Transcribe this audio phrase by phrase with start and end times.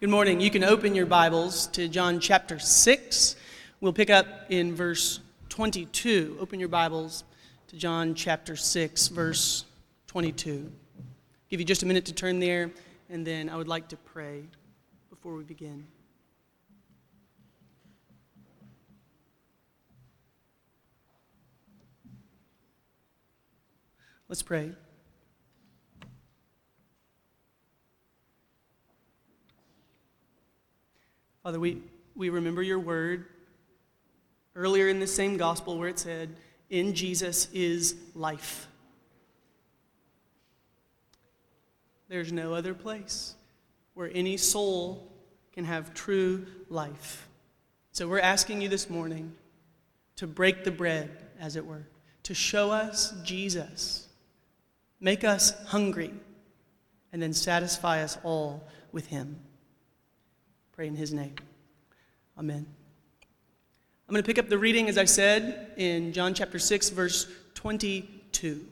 [0.00, 0.40] Good morning.
[0.40, 3.36] You can open your Bibles to John chapter 6.
[3.82, 6.38] We'll pick up in verse 22.
[6.40, 7.22] Open your Bibles
[7.68, 9.66] to John chapter 6, verse
[10.06, 10.72] 22.
[11.50, 12.70] Give you just a minute to turn there,
[13.10, 14.44] and then I would like to pray
[15.10, 15.86] before we begin.
[24.30, 24.72] Let's pray.
[31.42, 31.82] Father, we,
[32.14, 33.26] we remember your word
[34.54, 36.36] earlier in the same gospel where it said,
[36.68, 38.66] In Jesus is life.
[42.08, 43.34] There's no other place
[43.94, 45.10] where any soul
[45.52, 47.28] can have true life.
[47.92, 49.32] So we're asking you this morning
[50.16, 51.10] to break the bread,
[51.40, 51.86] as it were,
[52.24, 54.08] to show us Jesus,
[55.00, 56.12] make us hungry,
[57.12, 59.36] and then satisfy us all with him.
[60.80, 61.34] Pray in his name.
[62.38, 62.64] Amen.
[64.08, 67.26] I'm going to pick up the reading, as I said, in John chapter 6, verse
[67.52, 68.66] 22.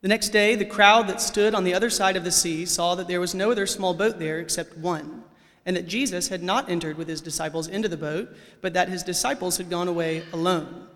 [0.00, 2.96] The next day, the crowd that stood on the other side of the sea saw
[2.96, 5.22] that there was no other small boat there except one,
[5.64, 9.04] and that Jesus had not entered with his disciples into the boat, but that his
[9.04, 10.88] disciples had gone away alone.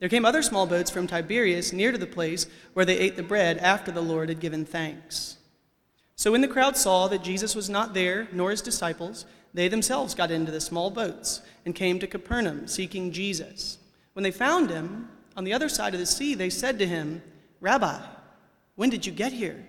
[0.00, 3.22] There came other small boats from Tiberias near to the place where they ate the
[3.22, 5.36] bread after the Lord had given thanks.
[6.20, 10.14] So when the crowd saw that Jesus was not there, nor his disciples, they themselves
[10.14, 13.78] got into the small boats and came to Capernaum, seeking Jesus.
[14.12, 17.22] When they found him on the other side of the sea, they said to him,
[17.62, 17.98] Rabbi,
[18.74, 19.66] when did you get here?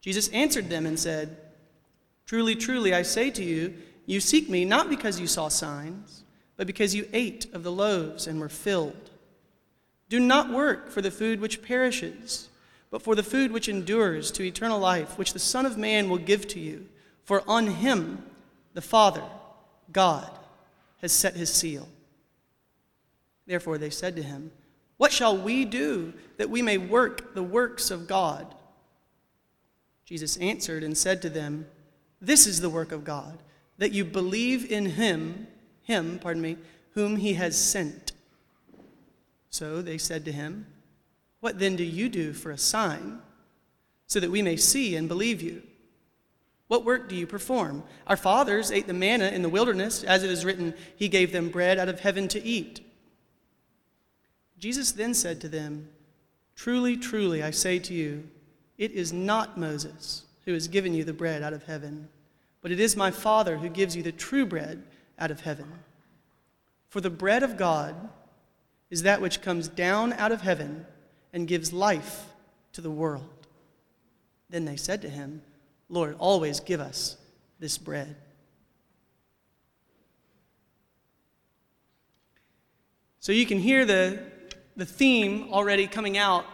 [0.00, 1.36] Jesus answered them and said,
[2.26, 3.74] Truly, truly, I say to you,
[4.06, 6.22] you seek me not because you saw signs,
[6.56, 9.10] but because you ate of the loaves and were filled.
[10.08, 12.48] Do not work for the food which perishes
[12.90, 16.18] but for the food which endures to eternal life, which the Son of Man will
[16.18, 16.86] give to you.
[17.24, 18.24] For on him
[18.74, 19.24] the Father,
[19.92, 20.30] God,
[21.00, 21.88] has set his seal.
[23.46, 24.52] Therefore they said to him,
[24.96, 28.54] What shall we do that we may work the works of God?
[30.04, 31.66] Jesus answered and said to them,
[32.20, 33.38] This is the work of God,
[33.78, 35.48] that you believe in him,
[35.82, 36.56] him, pardon me,
[36.92, 38.12] whom he has sent.
[39.50, 40.66] So they said to him,
[41.40, 43.20] what then do you do for a sign,
[44.06, 45.62] so that we may see and believe you?
[46.68, 47.84] What work do you perform?
[48.06, 51.48] Our fathers ate the manna in the wilderness, as it is written, He gave them
[51.48, 52.80] bread out of heaven to eat.
[54.58, 55.88] Jesus then said to them,
[56.56, 58.28] Truly, truly, I say to you,
[58.78, 62.08] it is not Moses who has given you the bread out of heaven,
[62.62, 64.82] but it is my Father who gives you the true bread
[65.18, 65.66] out of heaven.
[66.88, 67.94] For the bread of God
[68.90, 70.86] is that which comes down out of heaven
[71.36, 72.24] and gives life
[72.72, 73.28] to the world.
[74.48, 75.42] Then they said to him,
[75.90, 77.18] Lord, always give us
[77.60, 78.16] this bread.
[83.20, 84.22] So you can hear the,
[84.76, 86.46] the theme already coming out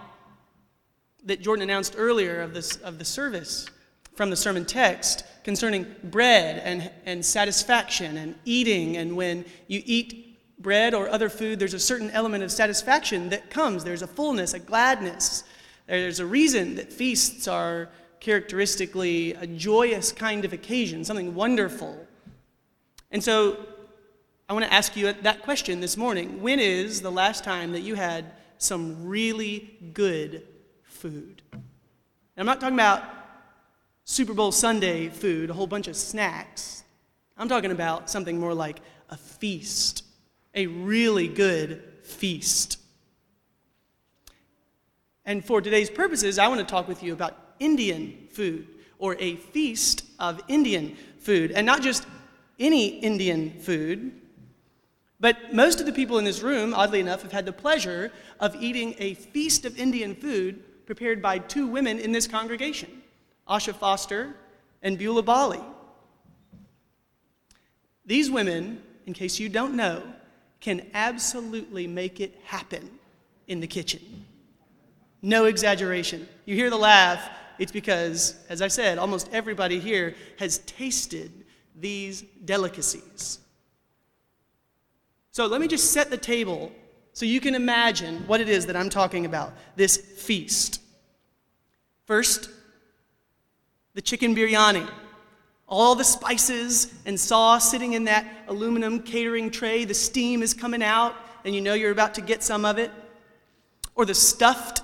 [1.27, 3.69] that Jordan announced earlier of, this, of the service
[4.17, 8.97] from the sermon text concerning bread and, and satisfaction and eating.
[8.97, 10.32] And when you eat
[10.63, 13.85] bread or other food, there's a certain element of satisfaction that comes.
[13.85, 15.45] There's a fullness, a gladness.
[15.87, 17.89] There's a reason that feasts are
[18.21, 22.07] characteristically a joyous kind of occasion, something wonderful.
[23.11, 23.59] And so
[24.49, 26.41] I want to ask you that question this morning.
[26.41, 30.47] When is the last time that you had some really good
[30.85, 31.43] food?
[31.53, 31.61] And
[32.37, 33.03] I'm not talking about
[34.05, 36.85] Super Bowl Sunday food, a whole bunch of snacks.
[37.37, 38.81] I'm talking about something more like
[39.11, 40.05] a feast
[40.55, 42.79] a really good feast.
[45.25, 48.67] And for today's purposes, I want to talk with you about Indian food
[48.99, 51.53] or a feast of Indian food.
[51.53, 52.07] And not just
[52.59, 54.13] any Indian food,
[55.21, 58.11] but most of the people in this room, oddly enough, have had the pleasure
[58.41, 63.03] of eating a feast of Indian food prepared by two women in this congregation,
[63.49, 64.35] Asha Foster
[64.83, 65.61] and Beulah Bali.
[68.05, 70.03] These women, in case you don't know,
[70.63, 72.89] can absolutely make it happen
[73.49, 74.01] in the kitchen.
[75.21, 76.27] No exaggeration.
[76.47, 77.29] You hear the laugh,
[77.59, 81.31] it's because, as I said, almost everybody here has tasted
[81.79, 83.41] these delicacies.
[85.33, 86.73] So let me just set the table
[87.13, 90.81] so you can imagine what it is that I'm talking about this feast.
[92.07, 92.51] First,
[93.95, 94.89] the chicken biryani
[95.73, 99.87] all the spices and sauce sitting in that aluminum catering tray.
[99.87, 101.17] The steam is coming out,
[101.47, 102.91] and you know you're about to get some of it.
[103.95, 104.83] Or the stuffed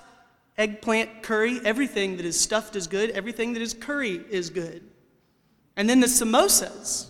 [0.57, 1.61] eggplant curry.
[1.63, 4.83] Everything that is stuffed is good, everything that is curry is good.
[5.77, 7.09] And then the samosas.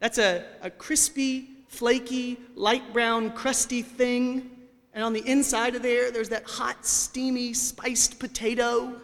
[0.00, 4.50] That's a, a crispy, flaky, light brown, crusty thing.
[4.94, 8.98] And on the inside of there, there's that hot, steamy, spiced potato.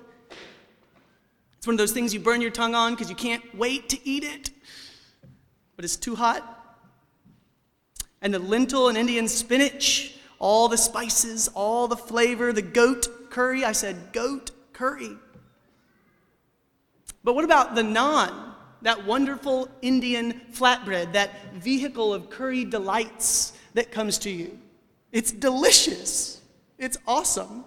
[1.64, 3.98] It's one of those things you burn your tongue on because you can't wait to
[4.06, 4.50] eat it,
[5.76, 6.76] but it's too hot.
[8.20, 13.64] And the lentil and Indian spinach, all the spices, all the flavor, the goat curry.
[13.64, 15.16] I said goat curry.
[17.24, 18.52] But what about the naan?
[18.82, 24.58] That wonderful Indian flatbread, that vehicle of curry delights that comes to you.
[25.12, 26.42] It's delicious.
[26.76, 27.64] It's awesome.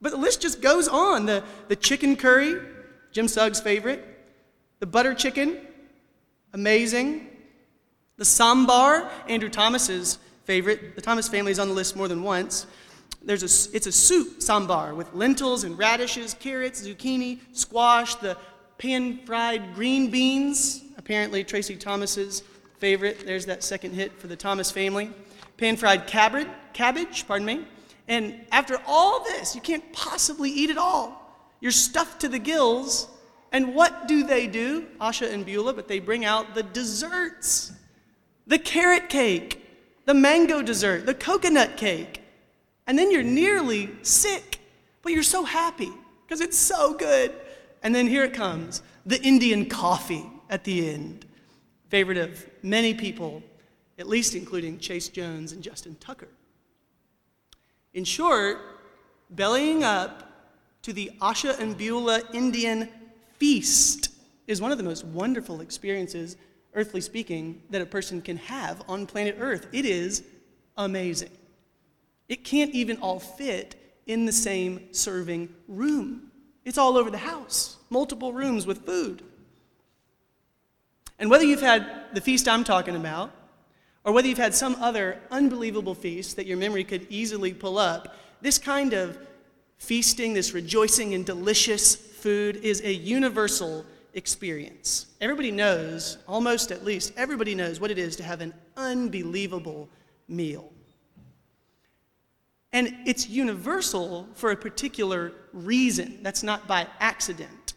[0.00, 1.26] But the list just goes on.
[1.26, 2.60] The, the chicken curry,
[3.14, 4.04] Jim Suggs' favorite.
[4.80, 5.56] The butter chicken,
[6.52, 7.28] amazing.
[8.16, 10.96] The sambar, Andrew Thomas's favorite.
[10.96, 12.66] The Thomas family is on the list more than once.
[13.22, 18.36] There's a, it's a soup sambar with lentils and radishes, carrots, zucchini, squash, the
[18.78, 22.42] pan fried green beans, apparently Tracy Thomas's
[22.78, 23.24] favorite.
[23.24, 25.08] There's that second hit for the Thomas family.
[25.56, 27.64] Pan fried cabbage, cabbage, pardon me.
[28.08, 31.23] And after all this, you can't possibly eat it all.
[31.60, 33.08] You're stuffed to the gills.
[33.52, 34.86] And what do they do?
[35.00, 37.72] Asha and Beulah, but they bring out the desserts
[38.46, 39.66] the carrot cake,
[40.04, 42.20] the mango dessert, the coconut cake.
[42.86, 44.58] And then you're nearly sick,
[45.02, 45.90] but you're so happy
[46.26, 47.32] because it's so good.
[47.82, 51.26] And then here it comes the Indian coffee at the end.
[51.88, 53.42] Favorite of many people,
[53.98, 56.28] at least including Chase Jones and Justin Tucker.
[57.92, 58.58] In short,
[59.30, 60.23] bellying up
[60.84, 62.90] to the Asha and Beulah Indian
[63.38, 64.10] feast
[64.46, 66.36] is one of the most wonderful experiences,
[66.74, 69.66] earthly speaking, that a person can have on planet Earth.
[69.72, 70.22] It is
[70.76, 71.30] amazing.
[72.28, 73.76] It can't even all fit
[74.06, 76.30] in the same serving room.
[76.66, 79.22] It's all over the house, multiple rooms with food.
[81.18, 83.30] And whether you've had the feast I'm talking about,
[84.04, 88.14] or whether you've had some other unbelievable feast that your memory could easily pull up,
[88.42, 89.16] this kind of
[89.84, 93.84] feasting, this rejoicing in delicious food, is a universal
[94.14, 95.06] experience.
[95.20, 99.88] Everybody knows, almost at least, everybody knows what it is to have an unbelievable
[100.28, 100.72] meal.
[102.72, 106.18] And it's universal for a particular reason.
[106.22, 107.74] That's not by accident.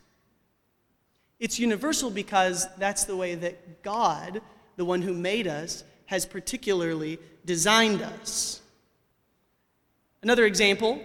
[1.40, 4.42] It's universal because that's the way that God,
[4.76, 8.62] the one who made us, has particularly designed us.
[10.24, 11.00] Another example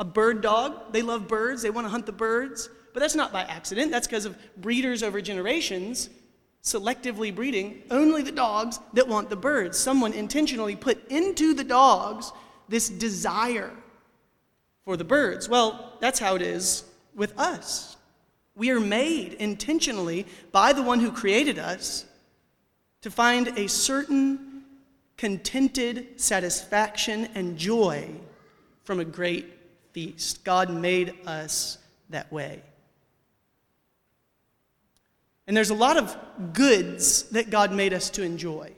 [0.00, 0.92] a bird dog.
[0.92, 3.92] They love birds, they want to hunt the birds, but that's not by accident.
[3.92, 6.10] That's because of breeders over generations
[6.62, 9.78] selectively breeding only the dogs that want the birds.
[9.78, 12.32] Someone intentionally put into the dogs
[12.68, 13.70] this desire
[14.84, 15.48] for the birds.
[15.48, 17.96] Well, that's how it is with us.
[18.54, 22.04] We are made intentionally by the one who created us
[23.02, 24.64] to find a certain
[25.16, 28.10] contented satisfaction and joy
[28.84, 29.46] from a great
[29.92, 30.44] feast.
[30.44, 31.78] God made us
[32.10, 32.62] that way.
[35.46, 36.16] And there's a lot of
[36.52, 38.72] goods that God made us to enjoy.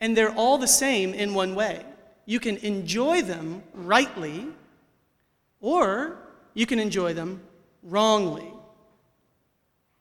[0.00, 1.84] And they're all the same in one way
[2.26, 4.46] you can enjoy them rightly,
[5.60, 6.18] or
[6.54, 7.42] you can enjoy them
[7.82, 8.50] wrongly.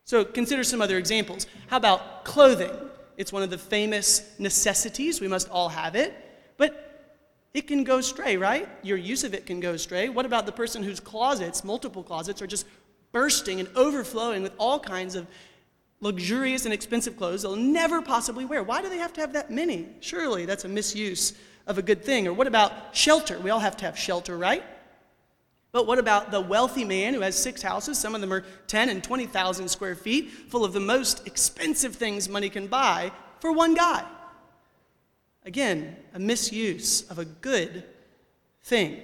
[0.06, 1.48] So consider some other examples.
[1.68, 2.72] How about clothing?
[3.18, 5.22] It's one of the famous necessities.
[5.22, 6.14] We must all have it.
[6.58, 6.93] But
[7.54, 8.68] it can go stray, right?
[8.82, 10.10] Your use of it can go stray.
[10.10, 12.66] What about the person whose closets, multiple closets, are just
[13.12, 15.28] bursting and overflowing with all kinds of
[16.02, 18.64] luxurious and expensive clothes they'll never possibly wear?
[18.64, 19.88] Why do they have to have that many?
[20.00, 21.34] Surely that's a misuse
[21.68, 22.28] of a good thing.
[22.28, 23.40] Or what about shelter?
[23.40, 24.64] We all have to have shelter, right?
[25.72, 28.00] But what about the wealthy man who has six houses?
[28.00, 32.28] Some of them are 10 and 20,000 square feet, full of the most expensive things
[32.30, 34.06] money can buy for one guy.
[35.46, 37.84] Again, a misuse of a good
[38.64, 39.02] thing.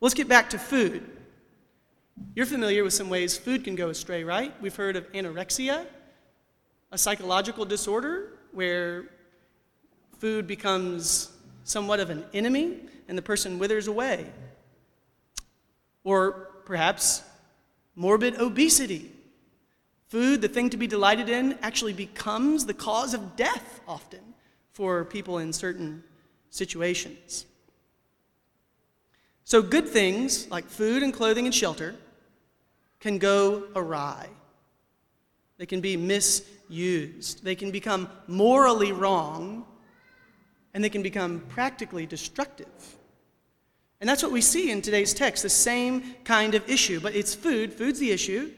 [0.00, 1.08] Let's get back to food.
[2.34, 4.52] You're familiar with some ways food can go astray, right?
[4.60, 5.86] We've heard of anorexia,
[6.90, 9.10] a psychological disorder where
[10.18, 11.30] food becomes
[11.62, 14.26] somewhat of an enemy and the person withers away.
[16.02, 16.32] Or
[16.64, 17.22] perhaps
[17.94, 19.12] morbid obesity.
[20.08, 24.33] Food, the thing to be delighted in, actually becomes the cause of death often
[24.74, 26.02] for people in certain
[26.50, 27.46] situations.
[29.44, 31.94] So, good things like food and clothing and shelter
[33.00, 34.28] can go awry.
[35.58, 37.44] They can be misused.
[37.44, 39.64] They can become morally wrong
[40.72, 42.66] and they can become practically destructive.
[44.00, 46.98] And that's what we see in today's text, the same kind of issue.
[46.98, 47.72] But it's food.
[47.72, 48.50] Food's the issue,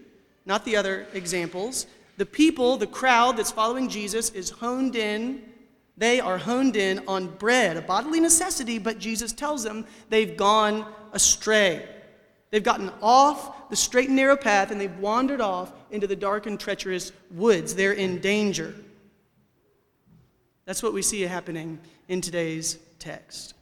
[0.46, 1.86] not the other examples.
[2.16, 5.42] The people, the crowd that's following Jesus is honed in.
[5.96, 10.86] They are honed in on bread, a bodily necessity, but Jesus tells them they've gone
[11.12, 11.88] astray.
[12.50, 16.46] They've gotten off the straight and narrow path and they've wandered off into the dark
[16.46, 17.74] and treacherous woods.
[17.74, 18.74] They're in danger.
[20.66, 23.54] That's what we see happening in today's text.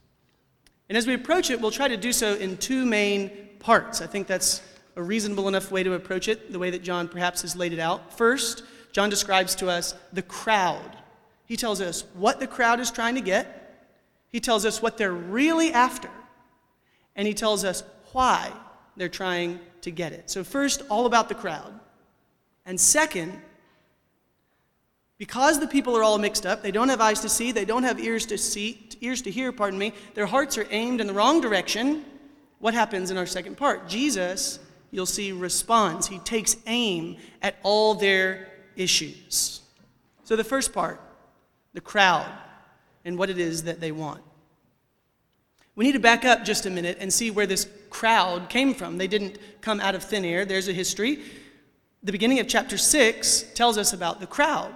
[0.89, 4.01] And as we approach it, we'll try to do so in two main parts.
[4.01, 4.61] I think that's
[4.97, 7.79] a reasonable enough way to approach it, the way that John perhaps has laid it
[7.79, 8.17] out.
[8.17, 10.97] First, John describes to us the crowd.
[11.47, 13.61] He tells us what the crowd is trying to get,
[14.31, 16.11] he tells us what they're really after,
[17.15, 17.83] and he tells us
[18.13, 18.53] why
[18.97, 20.31] they're trying to get it.
[20.31, 21.73] So, first, all about the crowd.
[22.67, 23.41] And second,
[25.19, 27.85] because the people are all mixed up, they don't have eyes to see, they don't
[27.85, 31.13] have ears to see, ears to hear, pardon me, their hearts are aimed in the
[31.13, 32.05] wrong direction.
[32.59, 33.89] What happens in our second part?
[33.89, 34.59] Jesus,
[34.91, 36.09] you'll see, responds.
[36.09, 39.61] He takes aim at all their issues.
[40.25, 41.01] So the first part,
[41.75, 42.27] the crowd
[43.05, 44.23] and what it is that they want.
[45.77, 48.97] We need to back up just a minute and see where this crowd came from.
[48.97, 50.45] They didn't come out of thin air.
[50.45, 51.21] There's a history.
[52.03, 54.73] The beginning of chapter 6 tells us about the crowd.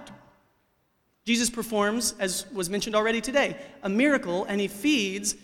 [1.25, 5.35] Jesus performs, as was mentioned already today, a miracle, and he feeds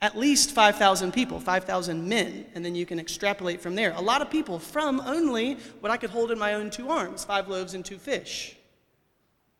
[0.00, 3.92] at least 5,000 people, 5,000 men, and then you can extrapolate from there.
[3.96, 7.24] A lot of people from only what I could hold in my own two arms
[7.24, 8.56] five loaves and two fish.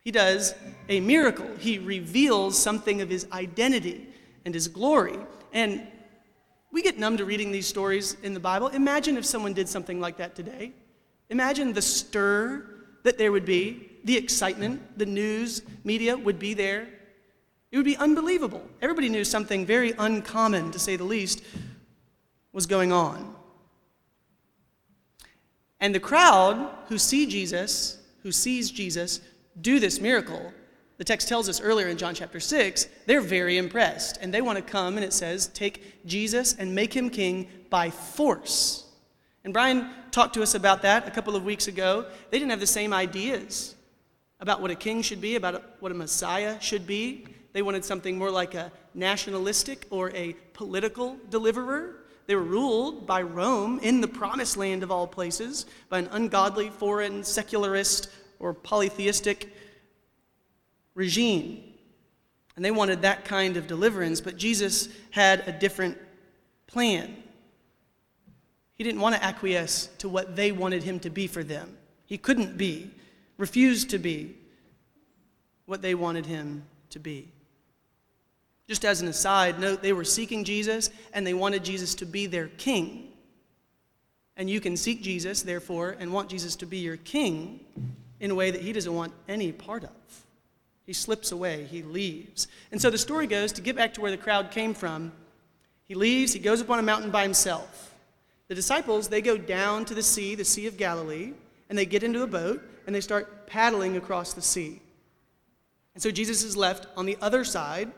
[0.00, 0.55] He does
[0.88, 1.49] a miracle.
[1.59, 4.07] He reveals something of his identity
[4.45, 5.19] and his glory.
[5.52, 5.87] And
[6.71, 8.69] we get numb to reading these stories in the Bible.
[8.69, 10.73] Imagine if someone did something like that today.
[11.31, 12.64] Imagine the stir
[13.02, 16.88] that there would be, the excitement, the news media would be there.
[17.71, 18.67] It would be unbelievable.
[18.81, 21.43] Everybody knew something very uncommon, to say the least,
[22.52, 23.35] was going on.
[25.81, 29.21] And the crowd who see Jesus, who sees Jesus
[29.61, 30.53] do this miracle,
[30.99, 34.19] the text tells us earlier in John chapter 6, they're very impressed.
[34.21, 37.91] And they want to come, and it says, take Jesus and make him king by
[37.91, 38.85] force.
[39.45, 42.07] And Brian talked to us about that a couple of weeks ago.
[42.31, 43.77] They didn't have the same ideas
[44.41, 47.27] about what a king should be, about what a Messiah should be.
[47.53, 52.05] They wanted something more like a nationalistic or a political deliverer.
[52.27, 56.71] They were ruled by Rome in the promised land of all places, by an ungodly,
[56.71, 59.52] foreign, secularist, or polytheistic
[60.95, 61.62] regime.
[62.57, 65.97] And they wanted that kind of deliverance, but Jesus had a different
[66.66, 67.16] plan.
[68.75, 71.76] He didn't want to acquiesce to what they wanted him to be for them.
[72.07, 72.90] He couldn't be,
[73.37, 74.37] refused to be
[75.66, 77.28] what they wanted him to be.
[78.66, 82.26] Just as an aside, note they were seeking Jesus and they wanted Jesus to be
[82.26, 83.12] their king.
[84.37, 87.61] And you can seek Jesus, therefore, and want Jesus to be your king
[88.21, 89.91] in a way that he doesn't want any part of.
[90.87, 92.49] He slips away, he leaves.
[92.73, 95.13] And so the story goes to get back to where the crowd came from.
[95.85, 97.95] He leaves, he goes up on a mountain by himself.
[98.49, 101.33] The disciples, they go down to the sea, the Sea of Galilee,
[101.69, 104.81] and they get into a boat and they start paddling across the sea.
[105.95, 107.91] And so Jesus is left on the other side,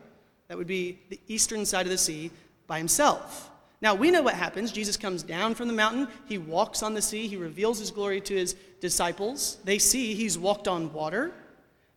[0.49, 2.31] that would be the eastern side of the sea,
[2.67, 3.50] by himself.
[3.83, 4.73] Now, we know what happens.
[4.73, 8.21] Jesus comes down from the mountain, he walks on the sea, he reveals his glory
[8.23, 9.59] to his disciples.
[9.65, 11.33] They see he's walked on water.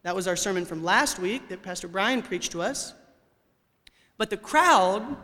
[0.04, 2.94] That was our sermon from last week that Pastor Brian preached to us.
[4.18, 5.18] But the crowd,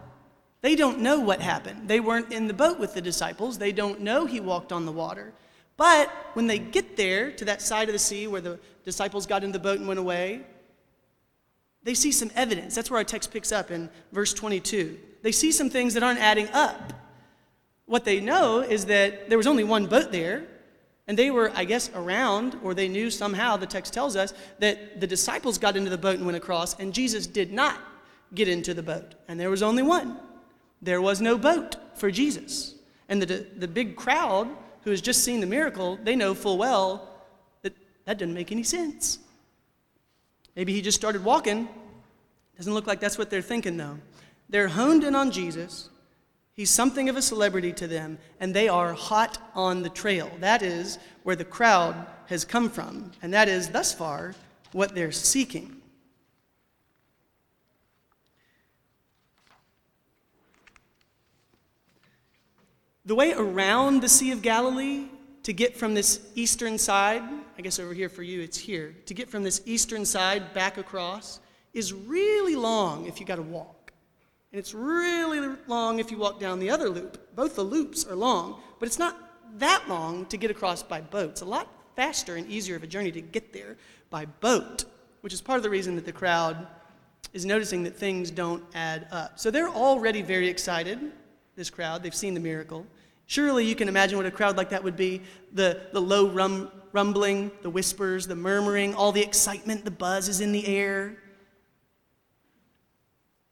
[0.61, 1.87] they don't know what happened.
[1.87, 4.91] They weren't in the boat with the disciples, they don't know he walked on the
[4.91, 5.33] water.
[5.77, 9.45] But when they get there to that side of the sea where the disciples got
[9.45, 10.41] in the boat and went away,
[11.83, 12.75] they see some evidence.
[12.75, 14.99] That's where our text picks up in verse 22.
[15.21, 16.93] They see some things that aren't adding up.
[17.85, 20.45] What they know is that there was only one boat there,
[21.07, 25.01] and they were, I guess, around, or they knew somehow, the text tells us, that
[25.01, 27.79] the disciples got into the boat and went across, and Jesus did not
[28.35, 29.15] get into the boat.
[29.27, 30.17] And there was only one.
[30.81, 32.75] There was no boat for Jesus.
[33.09, 34.47] And the, the big crowd
[34.83, 37.09] who has just seen the miracle, they know full well
[37.63, 37.73] that
[38.05, 39.19] that doesn't make any sense.
[40.55, 41.67] Maybe he just started walking.
[42.57, 43.97] Doesn't look like that's what they're thinking, though.
[44.49, 45.89] They're honed in on Jesus.
[46.53, 50.29] He's something of a celebrity to them, and they are hot on the trail.
[50.39, 54.35] That is where the crowd has come from, and that is, thus far,
[54.71, 55.77] what they're seeking.
[63.05, 65.05] The way around the Sea of Galilee
[65.43, 67.23] to get from this eastern side,
[67.57, 70.77] I guess over here for you it's here, to get from this eastern side back
[70.77, 71.39] across
[71.73, 73.78] is really long if you got to walk.
[74.51, 77.35] And it's really long if you walk down the other loop.
[77.35, 79.15] Both the loops are long, but it's not
[79.59, 81.31] that long to get across by boat.
[81.31, 83.77] It's a lot faster and easier of a journey to get there
[84.09, 84.85] by boat,
[85.21, 86.67] which is part of the reason that the crowd
[87.33, 89.37] is noticing that things don't add up.
[89.37, 90.99] So they're already very excited,
[91.55, 92.01] this crowd.
[92.01, 92.87] They've seen the miracle.
[93.27, 95.21] Surely you can imagine what a crowd like that would be
[95.53, 100.41] the, the low rum, rumbling, the whispers, the murmuring, all the excitement, the buzz is
[100.41, 101.17] in the air.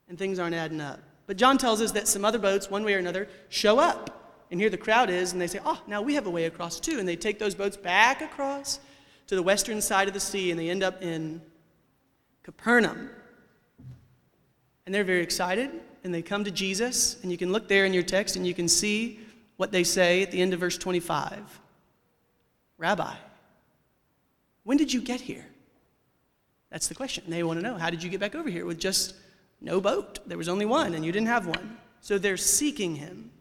[0.09, 0.99] And things aren't adding up.
[1.25, 4.45] But John tells us that some other boats, one way or another, show up.
[4.49, 6.79] And here the crowd is, and they say, Oh, now we have a way across
[6.79, 6.99] too.
[6.99, 8.79] And they take those boats back across
[9.27, 11.41] to the western side of the sea, and they end up in
[12.43, 13.09] Capernaum.
[14.85, 15.69] And they're very excited,
[16.05, 17.17] and they come to Jesus.
[17.21, 19.19] And you can look there in your text, and you can see
[19.57, 21.59] what they say at the end of verse 25
[22.77, 23.15] Rabbi,
[24.63, 25.45] when did you get here?
[26.69, 27.23] That's the question.
[27.27, 29.15] They want to know how did you get back over here with just
[29.61, 30.19] no boat?
[30.27, 31.77] There was only one, and you didn't have one.
[32.01, 33.31] So they're seeking him.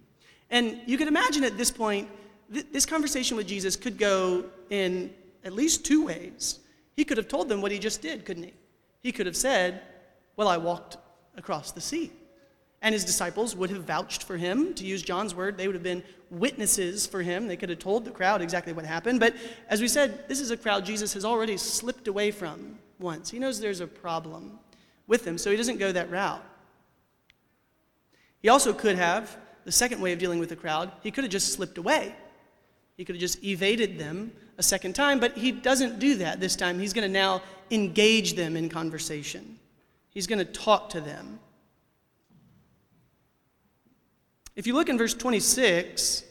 [0.50, 2.08] And you could imagine at this point,
[2.52, 5.12] th- this conversation with Jesus could go in
[5.44, 6.60] at least two ways.
[6.96, 8.54] He could have told them what he just did, couldn't he?
[9.02, 9.82] He could have said,
[10.36, 10.96] Well, I walked
[11.36, 12.10] across the sea.
[12.82, 14.74] And his disciples would have vouched for him.
[14.74, 17.48] To use John's word, they would have been witnesses for him.
[17.48, 19.18] They could have told the crowd exactly what happened.
[19.18, 19.34] But
[19.68, 23.30] as we said, this is a crowd Jesus has already slipped away from once.
[23.30, 24.58] He knows there's a problem
[25.06, 26.44] with them, so he doesn't go that route.
[28.40, 31.30] He also could have, the second way of dealing with the crowd, he could have
[31.30, 32.14] just slipped away.
[32.96, 36.56] He could have just evaded them a second time, but he doesn't do that this
[36.56, 36.78] time.
[36.78, 39.58] He's going to now engage them in conversation,
[40.10, 41.40] he's going to talk to them.
[44.54, 46.24] If you look in verse 26,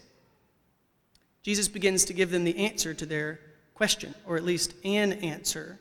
[1.44, 3.40] Jesus begins to give them the answer to their
[3.76, 5.80] question, or at least an answer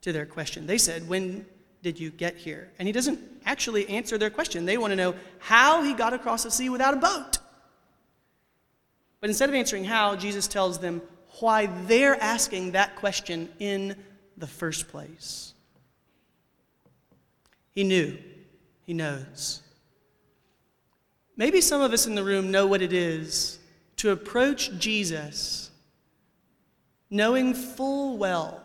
[0.00, 0.66] to their question.
[0.66, 1.44] They said, When
[1.82, 2.70] did you get here?
[2.78, 4.64] And he doesn't actually answer their question.
[4.64, 7.38] They want to know how he got across the sea without a boat.
[9.20, 11.02] But instead of answering how, Jesus tells them
[11.40, 13.96] why they're asking that question in
[14.36, 15.54] the first place.
[17.72, 18.18] He knew,
[18.84, 19.62] he knows.
[21.36, 23.58] Maybe some of us in the room know what it is
[23.96, 25.70] to approach Jesus
[27.12, 28.62] knowing full well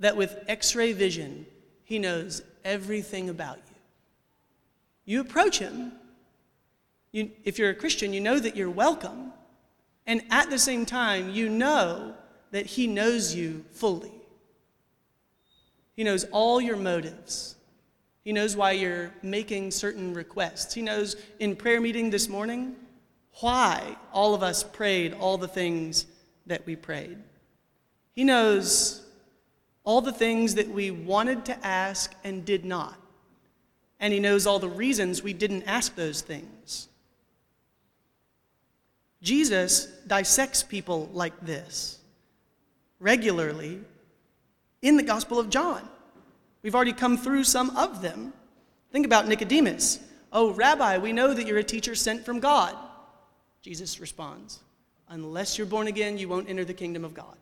[0.00, 1.46] that with x ray vision,
[1.82, 3.76] he knows everything about you.
[5.06, 5.92] You approach him.
[7.12, 9.32] You, if you're a Christian, you know that you're welcome.
[10.06, 12.14] And at the same time, you know
[12.50, 14.12] that he knows you fully.
[15.94, 17.56] He knows all your motives.
[18.24, 20.74] He knows why you're making certain requests.
[20.74, 22.74] He knows in prayer meeting this morning
[23.40, 26.06] why all of us prayed all the things
[26.46, 27.18] that we prayed.
[28.12, 29.05] He knows
[29.86, 32.98] all the things that we wanted to ask and did not.
[33.98, 36.88] And He knows all the reasons we didn't ask those things.
[39.22, 41.98] Jesus dissects people like this
[43.00, 43.80] regularly
[44.82, 45.88] in the Gospel of John.
[46.62, 48.32] We've already come through some of them.
[48.90, 50.00] Think about Nicodemus.
[50.32, 52.76] Oh, Rabbi, we know that you're a teacher sent from God.
[53.62, 54.60] Jesus responds,
[55.08, 57.36] Unless you're born again, you won't enter the kingdom of God.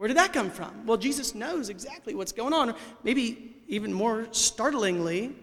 [0.00, 0.86] Where did that come from?
[0.86, 2.74] Well, Jesus knows exactly what's going on.
[3.04, 5.34] Maybe even more startlingly,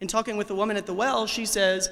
[0.00, 1.90] in talking with the woman at the well, she says,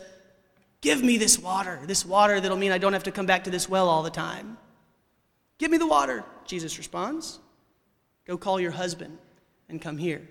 [0.80, 3.50] Give me this water, this water that'll mean I don't have to come back to
[3.50, 4.56] this well all the time.
[5.58, 6.24] Give me the water.
[6.46, 7.40] Jesus responds,
[8.26, 9.18] Go call your husband
[9.68, 10.26] and come here.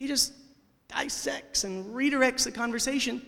[0.00, 0.32] He just
[0.88, 3.22] dissects and redirects the conversation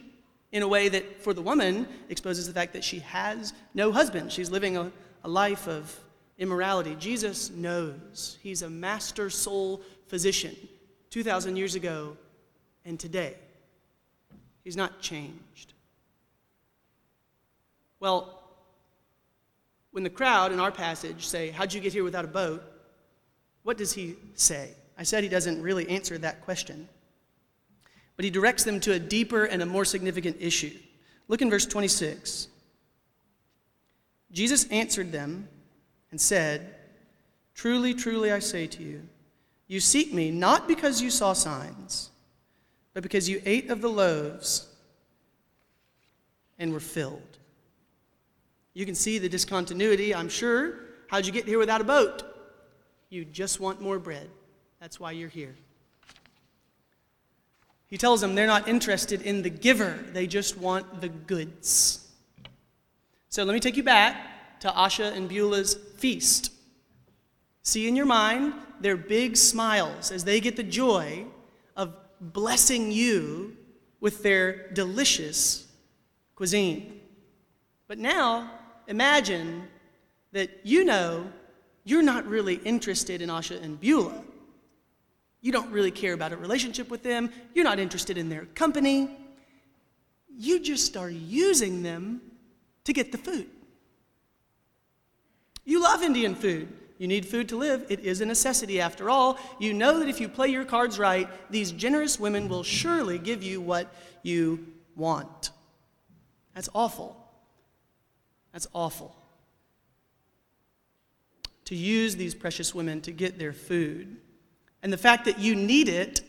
[0.51, 4.33] in a way that, for the woman, exposes the fact that she has no husband.
[4.33, 4.91] She's living a,
[5.23, 5.97] a life of
[6.38, 6.96] immorality.
[6.99, 8.38] Jesus knows.
[8.42, 10.55] He's a master soul physician
[11.11, 12.16] 2,000 years ago
[12.85, 13.35] and today.
[14.64, 15.72] He's not changed.
[18.01, 18.42] Well,
[19.92, 22.62] when the crowd in our passage say, How'd you get here without a boat?
[23.62, 24.70] What does he say?
[24.99, 26.88] I said he doesn't really answer that question.
[28.16, 30.72] But he directs them to a deeper and a more significant issue.
[31.29, 32.49] Look in verse 26.
[34.33, 35.49] Jesus answered them
[36.11, 36.75] and said,
[37.55, 39.03] Truly, truly, I say to you,
[39.66, 42.11] you seek me not because you saw signs,
[42.92, 44.69] but because you ate of the loaves
[46.59, 47.38] and were filled.
[48.75, 50.75] You can see the discontinuity, I'm sure.
[51.09, 52.23] How'd you get here without a boat?
[53.09, 54.29] You just want more bread.
[54.81, 55.55] That's why you're here.
[57.88, 62.07] He tells them they're not interested in the giver, they just want the goods.
[63.31, 66.53] So let me take you back to Asha and Beulah's feast.
[67.62, 71.25] See in your mind their big smiles as they get the joy
[71.77, 73.57] of blessing you
[74.01, 75.66] with their delicious
[76.35, 77.01] cuisine.
[77.88, 78.51] But now,
[78.87, 79.69] imagine
[80.33, 81.27] that you know
[81.85, 84.23] you're not really interested in Asha and Beulah.
[85.40, 87.31] You don't really care about a relationship with them.
[87.55, 89.09] You're not interested in their company.
[90.37, 92.21] You just are using them
[92.85, 93.47] to get the food.
[95.66, 96.72] You love Indian food.
[96.98, 97.85] You need food to live.
[97.90, 99.38] It is a necessity after all.
[99.59, 103.42] You know that if you play your cards right, these generous women will surely give
[103.42, 105.50] you what you want.
[106.55, 107.22] That's awful.
[108.52, 109.14] That's awful.
[111.66, 114.16] To use these precious women to get their food.
[114.83, 116.22] And the fact that you need it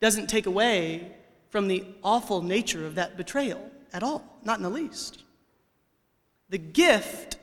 [0.00, 1.12] doesn't take away
[1.48, 5.22] from the awful nature of that betrayal at all, not in the least.
[6.50, 7.38] The gift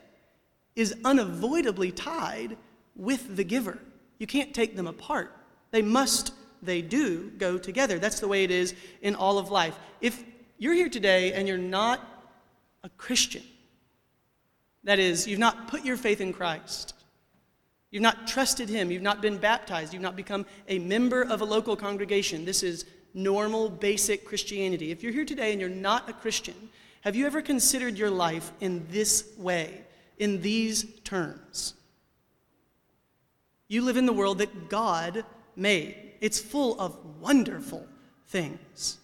[0.80, 2.56] is unavoidably tied
[2.96, 3.78] with the giver.
[4.18, 5.36] You can't take them apart.
[5.72, 8.00] They must, they do go together.
[8.00, 9.78] That's the way it is in all of life.
[10.00, 10.24] If
[10.58, 12.00] you're here today and you're not
[12.84, 13.44] a Christian,
[14.86, 16.94] that is, you've not put your faith in Christ,
[17.92, 21.46] you've not trusted Him, you've not been baptized, you've not become a member of a
[21.46, 24.92] local congregation, this is normal, basic Christianity.
[24.92, 26.56] If you're here today and you're not a Christian,
[27.02, 29.84] have you ever considered your life in this way?
[30.20, 31.74] In these terms
[33.68, 35.24] You live in the world that God
[35.56, 37.86] made, it's full of wonderful
[38.28, 38.98] things.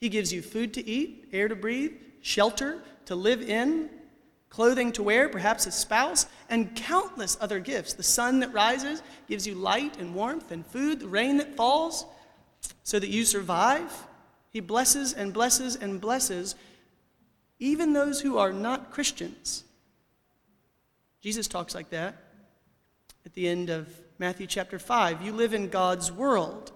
[0.00, 3.90] He gives you food to eat, air to breathe, shelter to live in,
[4.48, 7.94] clothing to wear, perhaps a spouse, and countless other gifts.
[7.94, 12.06] The sun that rises gives you light and warmth and food, the rain that falls
[12.84, 13.92] so that you survive.
[14.50, 16.54] He blesses and blesses and blesses
[17.58, 19.64] even those who are not Christians.
[21.24, 22.16] Jesus talks like that
[23.24, 25.22] at the end of Matthew chapter 5.
[25.22, 26.70] You live in God's world.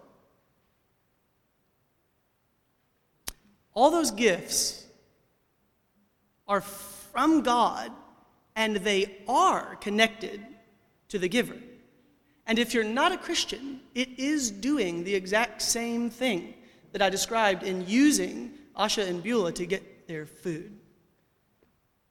[3.74, 4.86] All those gifts
[6.48, 7.92] are from God
[8.56, 10.40] and they are connected
[11.08, 11.58] to the giver.
[12.46, 16.54] And if you're not a Christian, it is doing the exact same thing
[16.92, 20.77] that I described in using Asha and Beulah to get their food.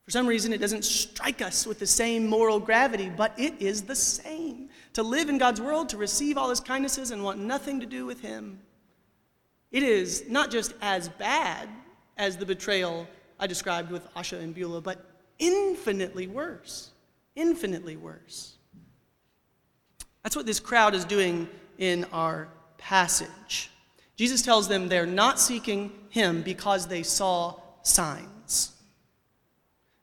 [0.07, 3.81] For some reason, it doesn't strike us with the same moral gravity, but it is
[3.81, 4.69] the same.
[4.93, 8.05] To live in God's world, to receive all his kindnesses and want nothing to do
[8.05, 8.61] with him.
[9.69, 11.67] It is not just as bad
[12.15, 13.05] as the betrayal
[13.37, 15.05] I described with Asha and Beulah, but
[15.39, 16.91] infinitely worse.
[17.35, 18.55] Infinitely worse.
[20.23, 23.71] That's what this crowd is doing in our passage.
[24.15, 28.36] Jesus tells them they're not seeking him because they saw signs.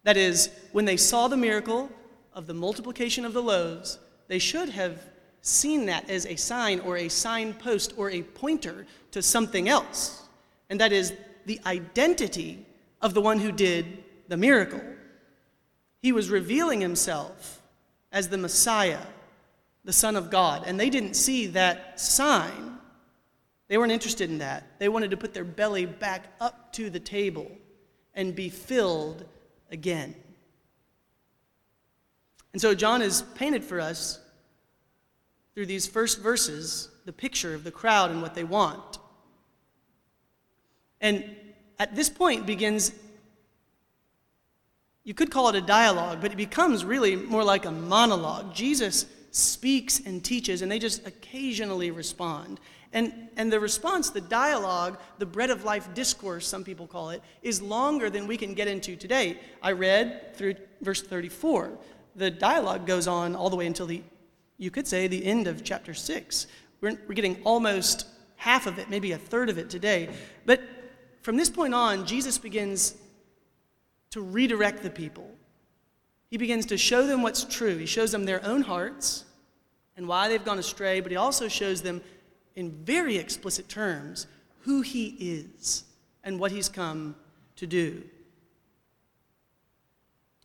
[0.04, 1.90] That is, when they saw the miracle
[2.32, 5.02] of the multiplication of the loaves, they should have
[5.40, 10.22] seen that as a sign or a signpost or a pointer to something else.
[10.70, 11.12] And that is
[11.46, 12.64] the identity
[13.02, 14.80] of the one who did the miracle.
[16.00, 17.62] He was revealing himself
[18.12, 19.00] as the Messiah,
[19.84, 20.64] the Son of God.
[20.66, 22.78] And they didn't see that sign.
[23.68, 24.78] They weren't interested in that.
[24.78, 27.50] They wanted to put their belly back up to the table
[28.14, 29.26] and be filled
[29.70, 30.14] again.
[32.52, 34.20] And so John has painted for us
[35.54, 38.98] through these first verses the picture of the crowd and what they want.
[41.00, 41.24] And
[41.78, 42.92] at this point begins,
[45.04, 48.54] you could call it a dialogue, but it becomes really more like a monologue.
[48.54, 52.60] Jesus speaks and teaches, and they just occasionally respond.
[52.94, 57.22] And, and the response, the dialogue, the bread of life discourse, some people call it,
[57.42, 59.36] is longer than we can get into today.
[59.60, 61.72] I read through verse 34.
[62.14, 64.00] The dialogue goes on all the way until the,
[64.58, 66.46] you could say, the end of chapter 6.
[66.80, 70.08] We're, we're getting almost half of it, maybe a third of it today.
[70.46, 70.62] But
[71.22, 72.94] from this point on, Jesus begins
[74.10, 75.28] to redirect the people.
[76.30, 77.76] He begins to show them what's true.
[77.76, 79.24] He shows them their own hearts
[79.96, 82.00] and why they've gone astray, but he also shows them
[82.56, 84.26] in very explicit terms
[84.60, 85.84] who he is
[86.22, 87.16] and what he's come
[87.56, 88.02] to do.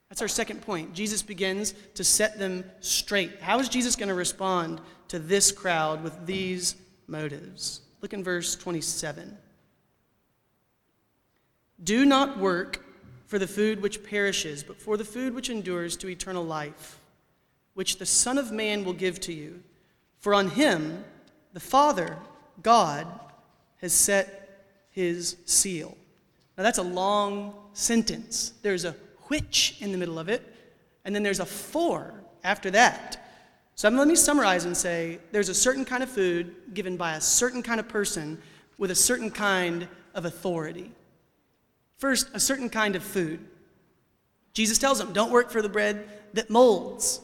[0.09, 0.93] That's our second point.
[0.93, 3.39] Jesus begins to set them straight.
[3.41, 6.75] How is Jesus going to respond to this crowd with these
[7.07, 7.81] motives?
[8.01, 9.37] Look in verse 27.
[11.83, 12.83] Do not work
[13.27, 16.99] for the food which perishes, but for the food which endures to eternal life,
[17.75, 19.61] which the Son of Man will give to you.
[20.19, 21.05] For on him
[21.53, 22.17] the Father,
[22.62, 23.07] God,
[23.81, 25.97] has set his seal.
[26.57, 28.53] Now that's a long sentence.
[28.62, 28.95] There's a
[29.27, 30.43] which in the middle of it,
[31.05, 33.25] and then there's a for after that.
[33.75, 37.21] So let me summarize and say there's a certain kind of food given by a
[37.21, 38.41] certain kind of person
[38.77, 40.91] with a certain kind of authority.
[41.97, 43.39] First, a certain kind of food.
[44.53, 47.21] Jesus tells them, don't work for the bread that molds,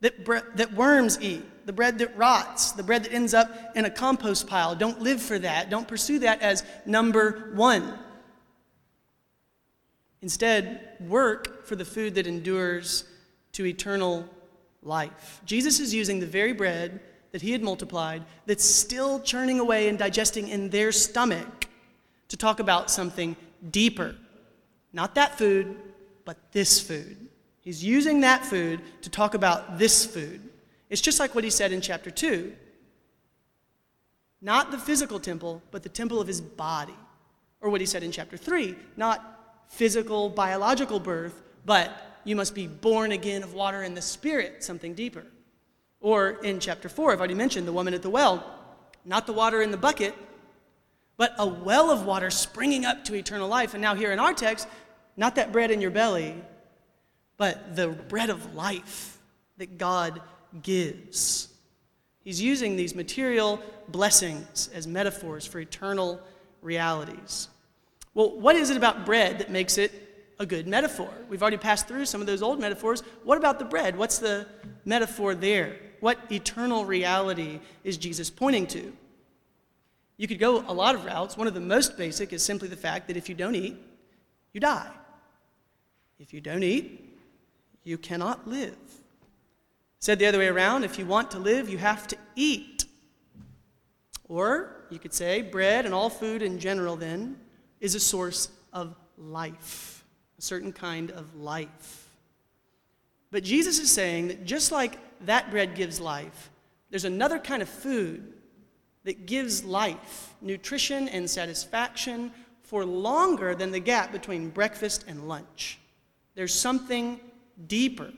[0.00, 3.84] that, bre- that worms eat, the bread that rots, the bread that ends up in
[3.84, 4.74] a compost pile.
[4.74, 5.70] Don't live for that.
[5.70, 7.98] Don't pursue that as number one.
[10.22, 13.04] Instead, work for the food that endures
[13.52, 14.28] to eternal
[14.82, 15.40] life.
[15.44, 17.00] Jesus is using the very bread
[17.32, 21.68] that he had multiplied that's still churning away and digesting in their stomach
[22.28, 23.36] to talk about something
[23.70, 24.14] deeper.
[24.92, 25.76] Not that food,
[26.24, 27.28] but this food.
[27.60, 30.40] He's using that food to talk about this food.
[30.90, 32.52] It's just like what he said in chapter 2
[34.42, 36.94] not the physical temple, but the temple of his body.
[37.60, 42.66] Or what he said in chapter 3 not physical, biological birth, but you must be
[42.66, 45.24] born again of water and the Spirit, something deeper.
[46.00, 48.58] Or in chapter 4, I've already mentioned the woman at the well,
[49.04, 50.14] not the water in the bucket,
[51.16, 53.74] but a well of water springing up to eternal life.
[53.74, 54.66] And now, here in our text,
[55.16, 56.34] not that bread in your belly,
[57.36, 59.18] but the bread of life
[59.58, 60.22] that God
[60.62, 61.48] gives.
[62.22, 66.20] He's using these material blessings as metaphors for eternal
[66.62, 67.48] realities.
[68.14, 69.92] Well, what is it about bread that makes it
[70.38, 71.10] a good metaphor?
[71.28, 73.02] We've already passed through some of those old metaphors.
[73.24, 73.96] What about the bread?
[73.96, 74.46] What's the
[74.84, 75.76] metaphor there?
[76.00, 78.92] What eternal reality is Jesus pointing to?
[80.16, 81.36] You could go a lot of routes.
[81.36, 83.76] One of the most basic is simply the fact that if you don't eat,
[84.52, 84.90] you die.
[86.18, 87.16] If you don't eat,
[87.84, 88.76] you cannot live.
[90.00, 92.86] Said the other way around, if you want to live, you have to eat.
[94.28, 97.38] Or you could say bread and all food in general, then,
[97.80, 100.04] is a source of life,
[100.38, 102.08] a certain kind of life.
[103.30, 106.50] But Jesus is saying that just like that bread gives life,
[106.88, 108.32] there's another kind of food
[109.04, 112.32] that gives life, nutrition, and satisfaction
[112.62, 115.78] for longer than the gap between breakfast and lunch.
[116.34, 117.20] There's something
[117.66, 118.12] deeper.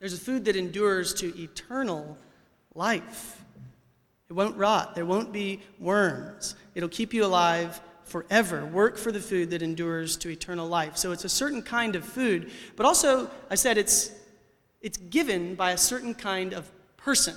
[0.00, 2.16] There's a food that endures to eternal
[2.74, 3.44] life.
[4.28, 6.54] It won't rot, there won't be worms.
[6.74, 8.64] It'll keep you alive forever.
[8.64, 10.96] Work for the food that endures to eternal life.
[10.96, 14.10] So it's a certain kind of food, but also, I said, it's,
[14.80, 17.36] it's given by a certain kind of person.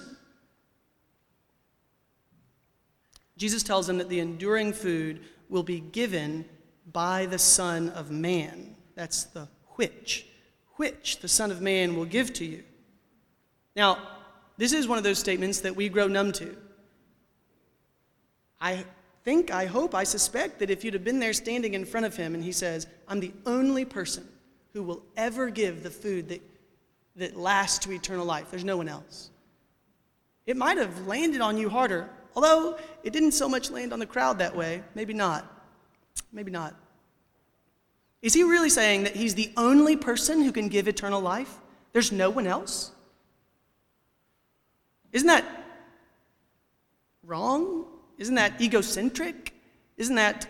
[3.37, 6.45] Jesus tells them that the enduring food will be given
[6.91, 8.75] by the Son of Man.
[8.95, 10.27] That's the which
[10.75, 12.63] which the Son of Man will give to you.
[13.75, 13.97] Now,
[14.57, 16.55] this is one of those statements that we grow numb to.
[18.61, 18.85] I
[19.23, 22.15] think, I hope, I suspect that if you'd have been there standing in front of
[22.15, 24.27] him and he says, I'm the only person
[24.73, 26.41] who will ever give the food that,
[27.15, 29.29] that lasts to eternal life, there's no one else.
[30.45, 34.05] It might have landed on you harder, although it didn't so much land on the
[34.05, 34.83] crowd that way.
[34.93, 35.45] Maybe not.
[36.31, 36.75] Maybe not.
[38.23, 41.59] Is he really saying that he's the only person who can give eternal life?
[41.91, 42.91] There's no one else?
[45.11, 45.45] Isn't that
[47.21, 47.85] wrong?
[48.17, 49.53] Isn't that egocentric?
[49.97, 50.47] Isn't that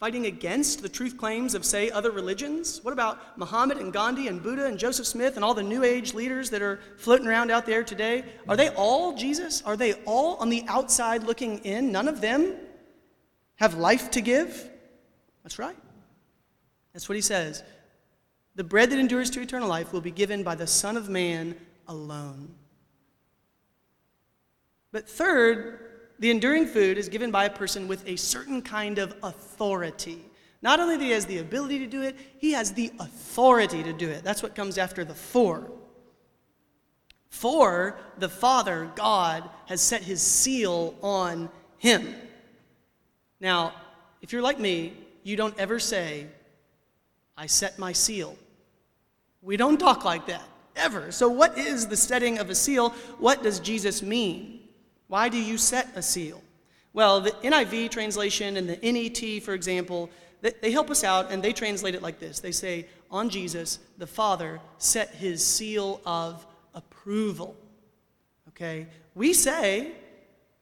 [0.00, 2.82] fighting against the truth claims of, say, other religions?
[2.82, 6.14] What about Muhammad and Gandhi and Buddha and Joseph Smith and all the New Age
[6.14, 8.24] leaders that are floating around out there today?
[8.48, 9.62] Are they all Jesus?
[9.62, 11.92] Are they all on the outside looking in?
[11.92, 12.56] None of them
[13.54, 14.72] have life to give?
[15.44, 15.76] That's right.
[16.92, 17.62] That's what he says.
[18.56, 21.54] The bread that endures to eternal life will be given by the Son of Man
[21.86, 22.54] alone.
[24.90, 25.80] But third,
[26.18, 30.20] the enduring food is given by a person with a certain kind of authority.
[30.62, 33.92] Not only that he has the ability to do it, he has the authority to
[33.92, 34.24] do it.
[34.24, 35.70] That's what comes after the for.
[37.28, 42.14] For the Father, God, has set his seal on him.
[43.40, 43.74] Now,
[44.22, 44.94] if you're like me,
[45.24, 46.26] you don't ever say,
[47.36, 48.36] I set my seal.
[49.42, 50.44] We don't talk like that,
[50.76, 51.10] ever.
[51.10, 52.90] So, what is the setting of a seal?
[53.18, 54.60] What does Jesus mean?
[55.08, 56.42] Why do you set a seal?
[56.92, 60.10] Well, the NIV translation and the NET, for example,
[60.40, 64.06] they help us out and they translate it like this They say, On Jesus, the
[64.06, 67.56] Father set his seal of approval.
[68.48, 68.86] Okay?
[69.14, 69.92] We say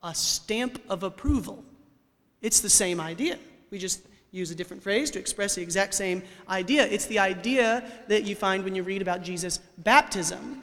[0.02, 1.64] a stamp of approval.
[2.40, 3.38] It's the same idea.
[3.70, 6.86] We just use a different phrase to express the exact same idea.
[6.86, 10.62] It's the idea that you find when you read about Jesus' baptism.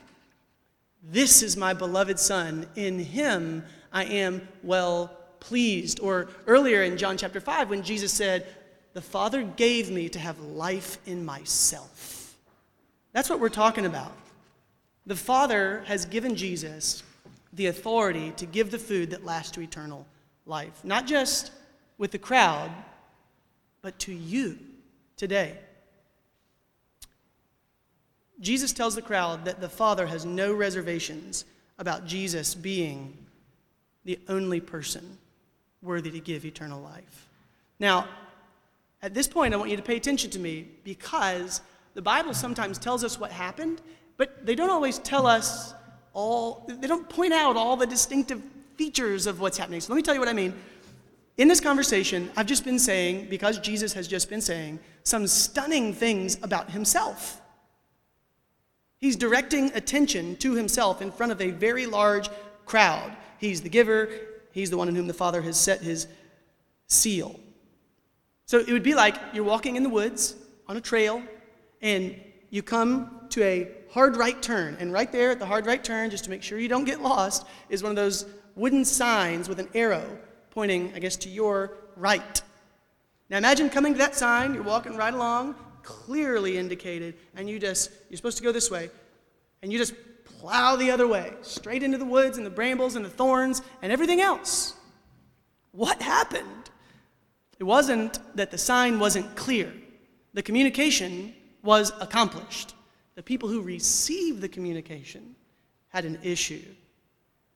[1.04, 2.68] This is my beloved Son.
[2.76, 6.00] In him I am well pleased.
[6.00, 8.48] Or earlier in John chapter 5, when Jesus said,
[8.94, 12.36] The Father gave me to have life in myself.
[13.14, 14.12] That's what we're talking about.
[15.06, 17.04] The Father has given Jesus
[17.54, 20.06] the authority to give the food that lasts to eternal
[20.46, 20.84] life.
[20.84, 21.52] Not just
[21.98, 22.72] with the crowd,
[23.82, 24.58] but to you
[25.18, 25.58] today.
[28.40, 31.46] Jesus tells the crowd that the Father has no reservations
[31.78, 33.18] about Jesus being
[34.06, 35.18] the only person
[35.82, 37.28] worthy to give eternal life.
[37.80, 38.08] Now,
[39.02, 41.62] at this point, I want you to pay attention to me because
[41.94, 43.82] the Bible sometimes tells us what happened,
[44.18, 45.74] but they don't always tell us
[46.14, 48.42] all, they don't point out all the distinctive
[48.76, 49.82] features of what's happening.
[49.82, 50.54] So let me tell you what I mean.
[51.40, 55.94] In this conversation, I've just been saying, because Jesus has just been saying, some stunning
[55.94, 57.40] things about himself.
[58.98, 62.28] He's directing attention to himself in front of a very large
[62.66, 63.16] crowd.
[63.38, 64.10] He's the giver,
[64.52, 66.08] he's the one in whom the Father has set his
[66.88, 67.40] seal.
[68.46, 70.36] So it would be like you're walking in the woods
[70.68, 71.24] on a trail,
[71.82, 74.76] and you come to a hard right turn.
[74.78, 77.02] And right there at the hard right turn, just to make sure you don't get
[77.02, 78.26] lost, is one of those
[78.56, 80.20] wooden signs with an arrow
[80.52, 82.42] pointing, I guess, to your right.
[83.30, 87.92] Now imagine coming to that sign, you're walking right along, clearly indicated, and you just,
[88.10, 88.90] you're supposed to go this way,
[89.62, 93.04] and you just plow the other way, straight into the woods and the brambles and
[93.04, 94.74] the thorns and everything else.
[95.72, 96.70] What happened?
[97.60, 99.72] It wasn't that the sign wasn't clear,
[100.34, 102.74] the communication was accomplished.
[103.16, 105.36] The people who received the communication
[105.90, 106.64] had an issue.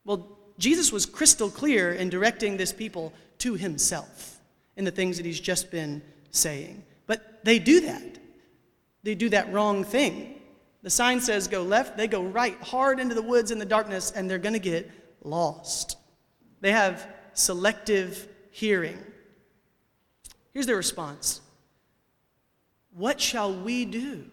[0.04, 4.39] Well, Jesus was crystal clear in directing this people to himself
[4.76, 6.84] in the things that he's just been saying.
[7.08, 8.20] But they do that.
[9.04, 10.39] They do that wrong thing.
[10.82, 14.12] The sign says go left, they go right, hard into the woods in the darkness,
[14.12, 14.89] and they're going to get
[15.24, 15.98] lost.
[16.62, 19.02] They have selective hearing.
[20.54, 21.42] Here's their response
[22.92, 24.26] What shall we do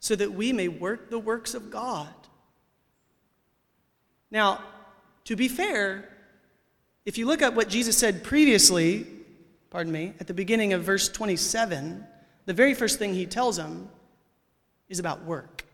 [0.00, 2.08] so that we may work the works of God?
[4.30, 4.62] Now,
[5.28, 6.08] to be fair,
[7.04, 9.06] if you look at what Jesus said previously,
[9.68, 12.02] pardon me, at the beginning of verse 27,
[12.46, 13.90] the very first thing he tells them
[14.88, 15.66] is about work.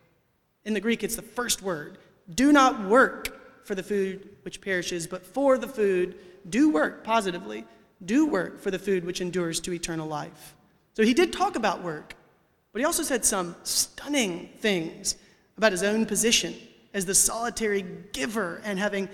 [0.65, 1.99] In the Greek, it's the first word.
[2.35, 6.17] Do not work for the food which perishes, but for the food,
[6.51, 7.65] do work positively.
[8.05, 10.57] Do work for the food which endures to eternal life.
[10.95, 12.17] So he did talk about work,
[12.73, 15.15] but he also said some stunning things
[15.57, 16.57] about his own position
[16.93, 19.09] as the solitary giver and having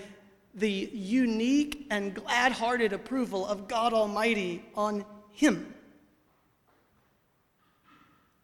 [0.53, 5.73] the unique and glad hearted approval of God Almighty on him.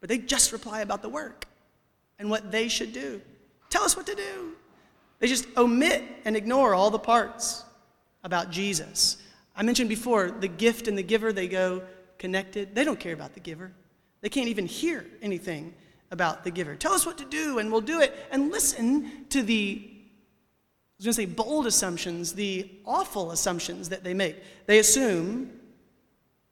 [0.00, 1.46] But they just reply about the work
[2.18, 3.20] and what they should do.
[3.70, 4.52] Tell us what to do.
[5.18, 7.64] They just omit and ignore all the parts
[8.22, 9.16] about Jesus.
[9.56, 11.82] I mentioned before the gift and the giver, they go
[12.18, 12.74] connected.
[12.74, 13.72] They don't care about the giver,
[14.20, 15.74] they can't even hear anything
[16.10, 16.74] about the giver.
[16.74, 18.14] Tell us what to do, and we'll do it.
[18.30, 19.97] And listen to the
[20.98, 24.36] I was going to say bold assumptions, the awful assumptions that they make.
[24.66, 25.52] They assume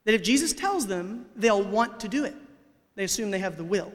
[0.04, 2.36] that if Jesus tells them, they'll want to do it.
[2.94, 3.92] They assume they have the will.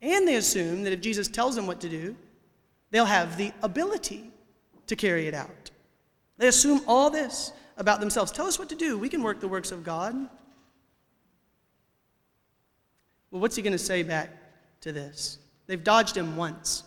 [0.00, 2.16] And they assume that if Jesus tells them what to do,
[2.90, 4.24] they'll have the ability
[4.86, 5.70] to carry it out.
[6.38, 8.32] They assume all this about themselves.
[8.32, 8.96] Tell us what to do.
[8.98, 10.14] We can work the works of God.
[13.30, 14.30] Well, what's he going to say back
[14.80, 15.38] to this?
[15.66, 16.82] They've dodged him once.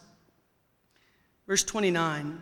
[1.47, 2.41] Verse 29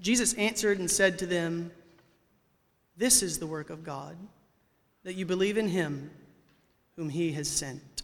[0.00, 1.70] Jesus answered and said to them,
[2.96, 4.16] This is the work of God,
[5.04, 6.10] that you believe in him
[6.96, 8.02] whom he has sent.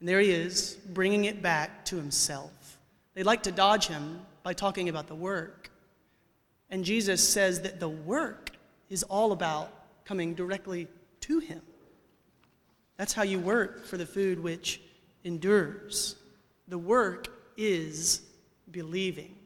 [0.00, 2.76] And there he is, bringing it back to himself.
[3.14, 5.70] They like to dodge him by talking about the work.
[6.68, 8.50] And Jesus says that the work
[8.90, 9.70] is all about
[10.04, 10.88] coming directly
[11.20, 11.62] to him.
[12.98, 14.82] That's how you work for the food which
[15.24, 16.16] endures.
[16.68, 18.22] The work is
[18.70, 19.36] believing.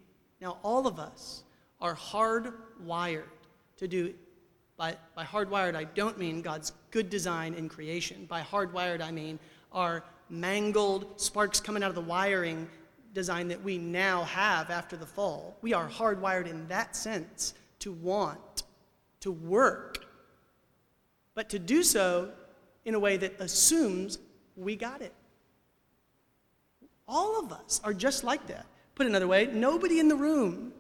[0.41, 1.43] Now, all of us
[1.81, 3.25] are hardwired
[3.77, 4.15] to do,
[4.77, 8.27] by, by hardwired, I don't mean God's good design in creation.
[8.27, 9.39] By hardwired, I mean
[9.73, 12.69] our mangled sparks coming out of the wiring
[13.15, 15.57] design that we now have after the fall.
[15.63, 18.65] We are hardwired in that sense to want,
[19.21, 20.07] to work,
[21.35, 22.31] but to do so
[22.85, 24.19] in a way that assumes
[24.57, 25.15] we got it.
[27.09, 28.67] All of us are just like that.
[28.95, 30.73] Put another way, nobody in the room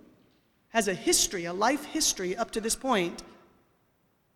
[0.68, 3.22] has a history, a life history up to this point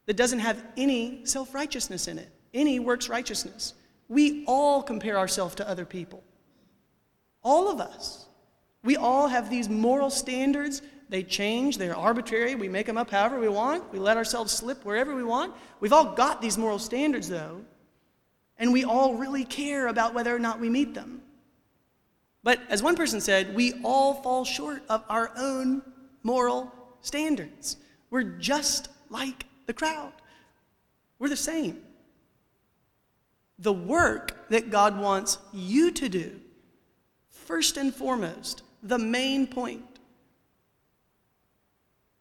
[0.06, 3.74] that doesn't have any self righteousness in it, any works righteousness.
[4.08, 6.22] We all compare ourselves to other people.
[7.42, 8.26] All of us.
[8.84, 10.82] We all have these moral standards.
[11.08, 12.54] They change, they're arbitrary.
[12.54, 13.92] We make them up however we want.
[13.92, 15.54] We let ourselves slip wherever we want.
[15.80, 17.60] We've all got these moral standards, though,
[18.58, 21.22] and we all really care about whether or not we meet them.
[22.42, 25.82] But as one person said, we all fall short of our own
[26.22, 27.76] moral standards.
[28.10, 30.12] We're just like the crowd.
[31.18, 31.82] We're the same.
[33.58, 36.40] The work that God wants you to do,
[37.30, 39.84] first and foremost, the main point,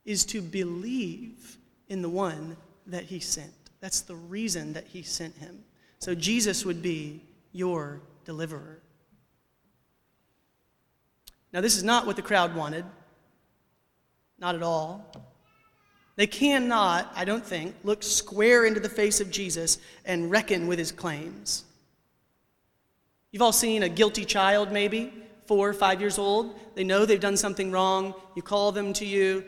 [0.05, 1.57] is to believe
[1.87, 3.53] in the one that He sent.
[3.79, 5.63] That's the reason that He sent Him.
[5.99, 7.21] So Jesus would be
[7.53, 8.81] your deliverer.
[11.53, 12.85] Now, this is not what the crowd wanted.
[14.39, 15.11] Not at all.
[16.15, 20.79] They cannot, I don't think, look square into the face of Jesus and reckon with
[20.79, 21.63] his claims.
[23.31, 25.13] You've all seen a guilty child, maybe,
[25.45, 26.59] four or five years old.
[26.75, 28.13] They know they've done something wrong.
[28.35, 29.43] You call them to you.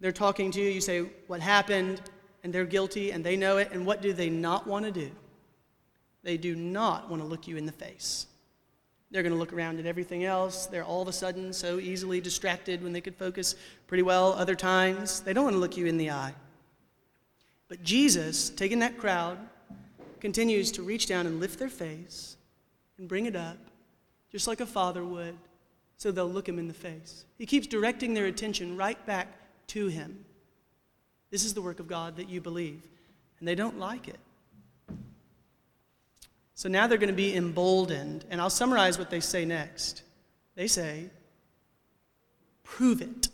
[0.00, 0.68] They're talking to you.
[0.68, 2.00] You say, What happened?
[2.44, 3.70] And they're guilty and they know it.
[3.72, 5.10] And what do they not want to do?
[6.24, 8.26] They do not want to look you in the face.
[9.12, 10.64] They're going to look around at everything else.
[10.64, 13.54] They're all of a sudden so easily distracted when they could focus
[13.86, 15.20] pretty well other times.
[15.20, 16.34] They don't want to look you in the eye.
[17.68, 19.38] But Jesus, taking that crowd,
[20.20, 22.36] continues to reach down and lift their face
[22.96, 23.58] and bring it up,
[24.30, 25.36] just like a father would,
[25.98, 27.26] so they'll look him in the face.
[27.36, 29.28] He keeps directing their attention right back
[29.68, 30.24] to him.
[31.30, 32.82] This is the work of God that you believe.
[33.38, 34.18] And they don't like it.
[36.62, 38.24] So now they're going to be emboldened.
[38.30, 40.04] And I'll summarize what they say next.
[40.54, 41.10] They say,
[42.62, 43.30] prove it.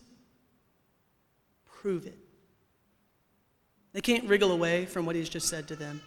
[1.66, 2.16] Prove it.
[3.92, 6.00] They can't wriggle away from what he's just said to them.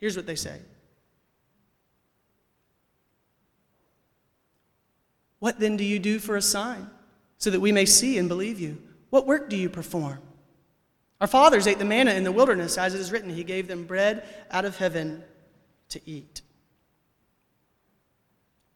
[0.00, 0.60] Here's what they say
[5.38, 6.90] What then do you do for a sign,
[7.38, 8.82] so that we may see and believe you?
[9.08, 10.18] What work do you perform?
[11.22, 13.86] Our fathers ate the manna in the wilderness, as it is written, He gave them
[13.86, 15.24] bread out of heaven
[15.90, 16.42] to eat.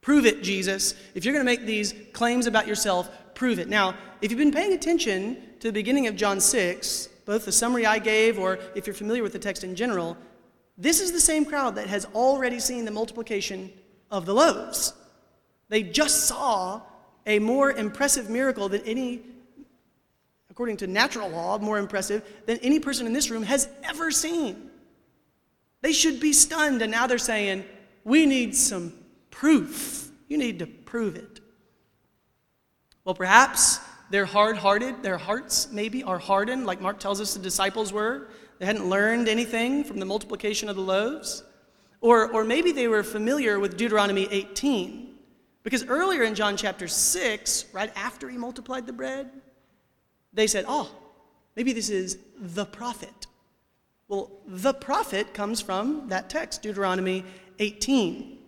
[0.01, 0.95] Prove it, Jesus.
[1.15, 3.69] If you're going to make these claims about yourself, prove it.
[3.69, 7.85] Now, if you've been paying attention to the beginning of John 6, both the summary
[7.85, 10.17] I gave or if you're familiar with the text in general,
[10.79, 13.71] this is the same crowd that has already seen the multiplication
[14.11, 14.95] of the loaves.
[15.69, 16.81] They just saw
[17.27, 19.21] a more impressive miracle than any,
[20.51, 24.68] according to natural law, more impressive than any person in this room has ever seen.
[25.81, 27.65] They should be stunned, and now they're saying,
[28.05, 28.93] We need some
[29.31, 30.11] proof.
[30.29, 31.41] You need to prove it.
[33.05, 35.03] Well, perhaps they're hard hearted.
[35.03, 38.29] Their hearts, maybe, are hardened, like Mark tells us the disciples were.
[38.59, 41.45] They hadn't learned anything from the multiplication of the loaves.
[42.01, 45.15] Or, or maybe they were familiar with Deuteronomy 18.
[45.63, 49.31] Because earlier in John chapter 6, right after he multiplied the bread,
[50.33, 50.91] they said, Oh,
[51.57, 53.28] maybe this is the prophet.
[54.09, 57.25] Well, the prophet comes from that text, Deuteronomy
[57.59, 58.39] 18.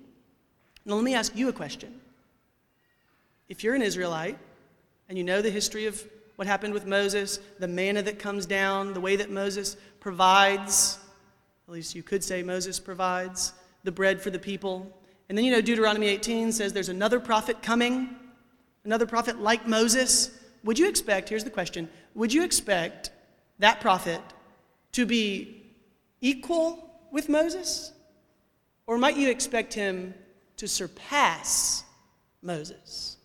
[0.86, 2.00] Now, let me ask you a question.
[3.50, 4.38] If you're an Israelite
[5.08, 6.02] and you know the history of
[6.36, 10.98] what happened with Moses, the manna that comes down, the way that Moses provides,
[11.68, 13.52] at least you could say Moses provides
[13.84, 14.90] the bread for the people.
[15.28, 18.16] And then you know Deuteronomy 18 says there's another prophet coming,
[18.84, 20.30] another prophet like Moses.
[20.64, 23.11] Would you expect, here's the question, would you expect
[23.58, 24.22] that prophet
[24.93, 25.62] to be
[26.20, 27.93] equal with Moses?
[28.86, 30.14] Or might you expect him
[30.57, 31.84] to surpass
[32.43, 33.16] Moses?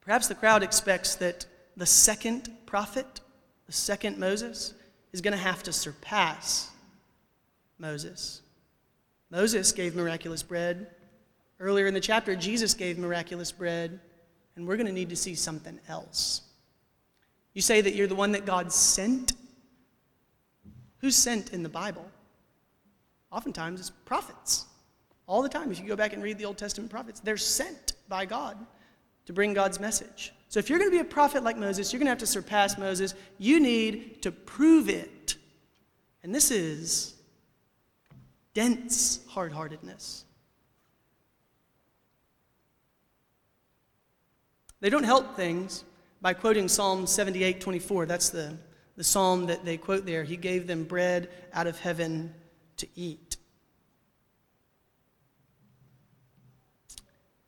[0.00, 1.46] Perhaps the crowd expects that
[1.76, 3.20] the second prophet,
[3.66, 4.74] the second Moses,
[5.12, 6.70] is going to have to surpass
[7.78, 8.42] Moses.
[9.30, 10.88] Moses gave miraculous bread.
[11.58, 13.98] Earlier in the chapter, Jesus gave miraculous bread,
[14.56, 16.42] and we're going to need to see something else.
[17.54, 19.32] You say that you're the one that God sent
[21.04, 22.06] Who's sent in the Bible?
[23.30, 24.64] Oftentimes it's prophets.
[25.26, 27.92] All the time, if you go back and read the Old Testament prophets, they're sent
[28.08, 28.56] by God
[29.26, 30.32] to bring God's message.
[30.48, 32.26] So if you're going to be a prophet like Moses, you're going to have to
[32.26, 33.14] surpass Moses.
[33.36, 35.36] You need to prove it.
[36.22, 37.12] And this is
[38.54, 40.24] dense hard heartedness.
[44.80, 45.84] They don't help things
[46.22, 48.06] by quoting Psalm 78 24.
[48.06, 48.56] That's the
[48.96, 52.34] the psalm that they quote there, He gave them bread out of heaven
[52.78, 53.36] to eat.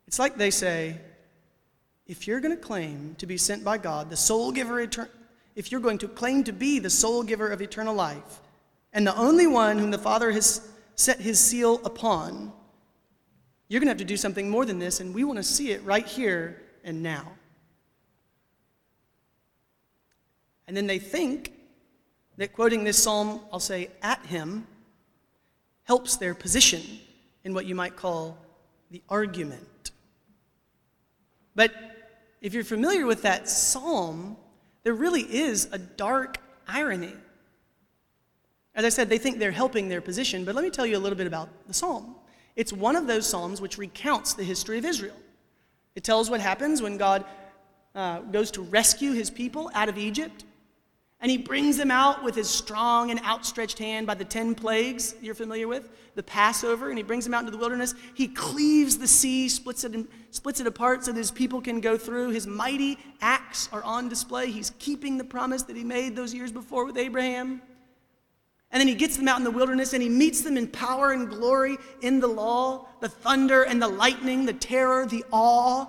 [0.07, 1.01] It's like they say,
[2.07, 5.11] if you're going to claim to be sent by God, the sole giver, eternal,
[5.57, 8.41] if you're going to claim to be the sole giver of eternal life,
[8.93, 12.53] and the only one whom the Father has set his seal upon,
[13.69, 15.73] you're going to have to do something more than this, and we want to see
[15.73, 17.33] it right here and now.
[20.67, 21.53] And then they think
[22.37, 24.67] that quoting this psalm, I'll say, at him,
[25.85, 26.83] helps their position
[27.45, 28.37] in what you might call
[28.91, 29.93] the argument.
[31.55, 31.73] But
[32.41, 34.37] if you're familiar with that psalm,
[34.83, 36.39] there really is a dark
[36.69, 37.15] irony.
[38.75, 41.01] As I said, they think they're helping their position, but let me tell you a
[41.01, 42.17] little bit about the psalm.
[42.57, 45.17] It's one of those psalms which recounts the history of Israel.
[45.95, 47.25] It tells what happens when God
[47.95, 50.45] uh, goes to rescue his people out of Egypt.
[51.21, 55.15] And he brings them out with his strong and outstretched hand by the 10 plagues
[55.23, 57.95] you're familiar with, the Passover, and he brings them out into the wilderness.
[58.15, 61.81] He cleaves the sea, splits it, in, splits it apart so that his people can
[61.81, 62.31] go through.
[62.31, 64.51] His mighty acts are on display.
[64.51, 67.63] He's keeping the promise that he made those years before with Abraham.
[68.71, 71.13] And then he gets them out in the wilderness and he meets them in power
[71.13, 75.87] and glory in the law, the thunder and the lightning, the terror, the awe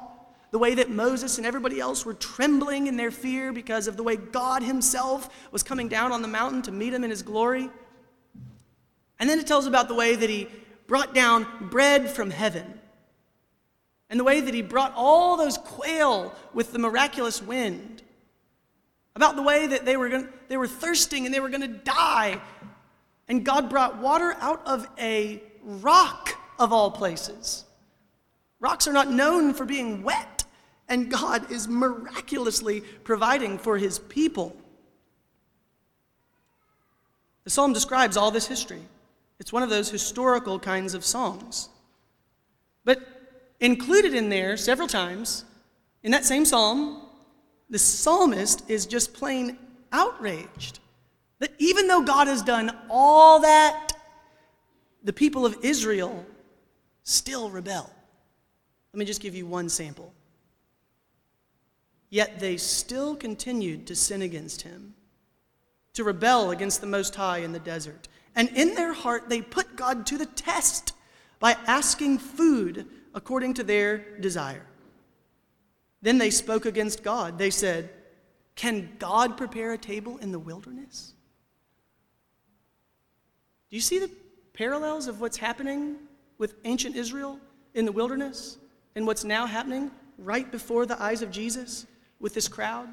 [0.51, 4.03] the way that Moses and everybody else were trembling in their fear because of the
[4.03, 7.69] way God Himself was coming down on the mountain to meet Him in His glory.
[9.19, 10.47] And then it tells about the way that He
[10.87, 12.79] brought down bread from heaven,
[14.09, 18.03] and the way that He brought all those quail with the miraculous wind,
[19.15, 21.67] about the way that they were, going they were thirsting and they were going to
[21.67, 22.39] die,
[23.27, 27.65] and God brought water out of a rock of all places.
[28.59, 30.36] Rocks are not known for being wet
[30.89, 34.55] and God is miraculously providing for his people.
[37.43, 38.81] The psalm describes all this history.
[39.39, 41.69] It's one of those historical kinds of songs.
[42.83, 42.99] But
[43.59, 45.45] included in there several times,
[46.03, 47.01] in that same psalm,
[47.69, 49.57] the psalmist is just plain
[49.91, 50.79] outraged
[51.39, 53.93] that even though God has done all that,
[55.03, 56.25] the people of Israel
[57.03, 57.89] still rebel.
[58.93, 60.13] Let me just give you one sample.
[62.09, 64.93] Yet they still continued to sin against him,
[65.93, 68.07] to rebel against the Most High in the desert.
[68.35, 70.93] And in their heart, they put God to the test
[71.39, 74.65] by asking food according to their desire.
[76.01, 77.37] Then they spoke against God.
[77.37, 77.89] They said,
[78.55, 81.13] Can God prepare a table in the wilderness?
[83.69, 84.11] Do you see the
[84.53, 85.97] parallels of what's happening
[86.37, 87.39] with ancient Israel
[87.73, 88.57] in the wilderness
[88.95, 91.85] and what's now happening right before the eyes of Jesus?
[92.19, 92.87] With this crowd?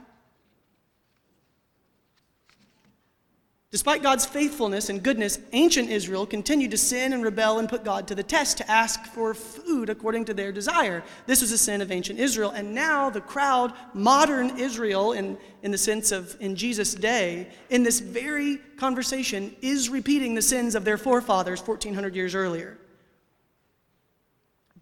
[3.75, 8.07] Despite God's faithfulness and goodness, ancient Israel continued to sin and rebel and put God
[8.07, 11.03] to the test to ask for food according to their desire.
[11.27, 12.53] This was a sin of ancient Israel.
[12.53, 17.83] And now the crowd, modern Israel, in, in the sense of in Jesus' day, in
[17.83, 22.79] this very conversation, is repeating the sins of their forefathers 1,400 years earlier.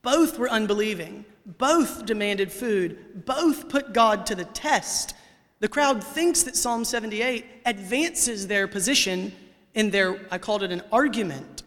[0.03, 1.25] Both were unbelieving.
[1.45, 3.25] Both demanded food.
[3.27, 5.15] Both put God to the test.
[5.61, 9.33] The crowd thinks that Psalm 78 advances their position
[9.75, 11.63] in their, I called it an argument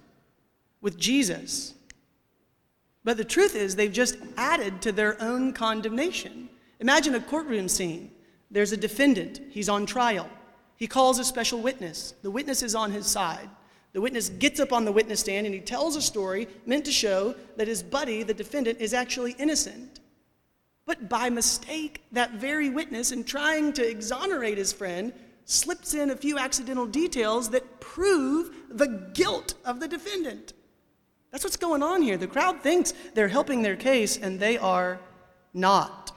[0.82, 1.74] with Jesus.
[3.04, 6.50] But the truth is, they've just added to their own condemnation.
[6.80, 8.12] Imagine a courtroom scene.
[8.52, 10.30] There's a defendant, he's on trial.
[10.78, 12.14] He calls a special witness.
[12.22, 13.50] The witness is on his side.
[13.96, 16.92] The witness gets up on the witness stand and he tells a story meant to
[16.92, 20.02] show that his buddy, the defendant, is actually innocent.
[20.86, 25.14] But by mistake, that very witness, in trying to exonerate his friend,
[25.46, 30.52] slips in a few accidental details that prove the guilt of the defendant.
[31.32, 32.18] That's what's going on here.
[32.18, 35.00] The crowd thinks they're helping their case, and they are
[35.54, 36.12] not.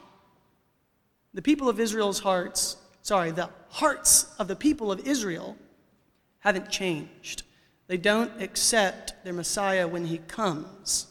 [1.33, 5.57] The people of Israel's hearts, sorry, the hearts of the people of Israel
[6.41, 7.45] haven't changed.
[7.89, 11.09] They don't accept their Messiah when he comes.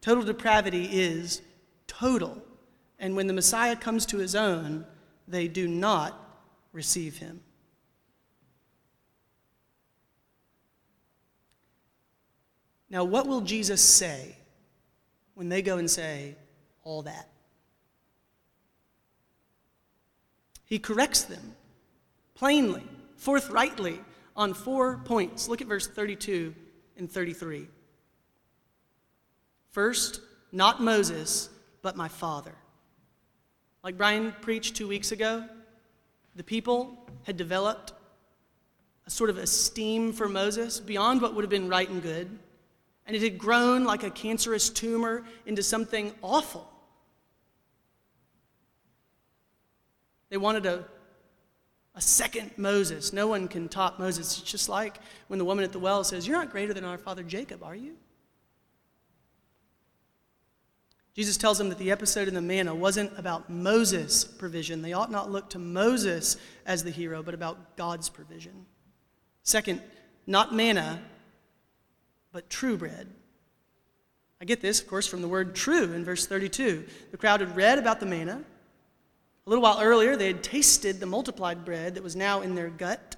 [0.00, 1.42] Total depravity is
[1.86, 2.42] total.
[2.98, 4.86] And when the Messiah comes to his own,
[5.28, 6.18] they do not
[6.72, 7.40] receive him.
[12.88, 14.36] Now, what will Jesus say
[15.34, 16.36] when they go and say
[16.82, 17.28] all that?
[20.64, 21.54] He corrects them
[22.34, 22.84] plainly,
[23.16, 24.00] forthrightly,
[24.36, 25.48] on four points.
[25.48, 26.54] Look at verse 32
[26.96, 27.68] and 33.
[29.70, 30.20] First,
[30.52, 31.48] not Moses,
[31.82, 32.54] but my father.
[33.82, 35.44] Like Brian preached two weeks ago,
[36.34, 37.92] the people had developed
[39.06, 42.38] a sort of esteem for Moses beyond what would have been right and good,
[43.06, 46.68] and it had grown like a cancerous tumor into something awful.
[50.28, 50.84] They wanted a
[51.96, 53.12] a second Moses.
[53.12, 54.38] No one can top Moses.
[54.38, 56.98] It's just like when the woman at the well says, You're not greater than our
[56.98, 57.96] father Jacob, are you?
[61.14, 64.82] Jesus tells them that the episode in the manna wasn't about Moses' provision.
[64.82, 66.36] They ought not look to Moses
[66.66, 68.66] as the hero, but about God's provision.
[69.42, 69.80] Second,
[70.26, 71.00] not manna,
[72.32, 73.08] but true bread.
[74.42, 76.84] I get this, of course, from the word true in verse 32.
[77.10, 78.44] The crowd had read about the manna,
[79.46, 82.68] A little while earlier, they had tasted the multiplied bread that was now in their
[82.68, 83.14] gut.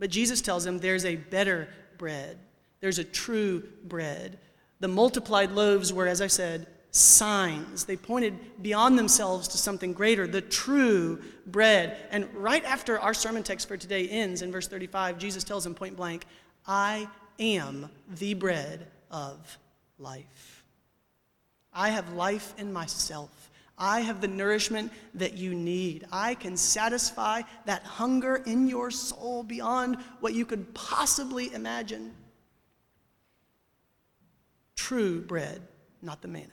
[0.00, 2.38] But Jesus tells them there's a better bread,
[2.80, 4.38] there's a true bread.
[4.80, 7.84] The multiplied loaves were, as I said, signs.
[7.84, 11.96] They pointed beyond themselves to something greater, the true bread.
[12.10, 15.74] And right after our sermon text for today ends in verse 35, Jesus tells them
[15.74, 16.24] point blank,
[16.66, 19.58] I am the bread of
[19.98, 20.64] life.
[21.72, 23.39] I have life in myself.
[23.80, 26.06] I have the nourishment that you need.
[26.12, 32.14] I can satisfy that hunger in your soul beyond what you could possibly imagine.
[34.76, 35.62] True bread,
[36.02, 36.52] not the manna.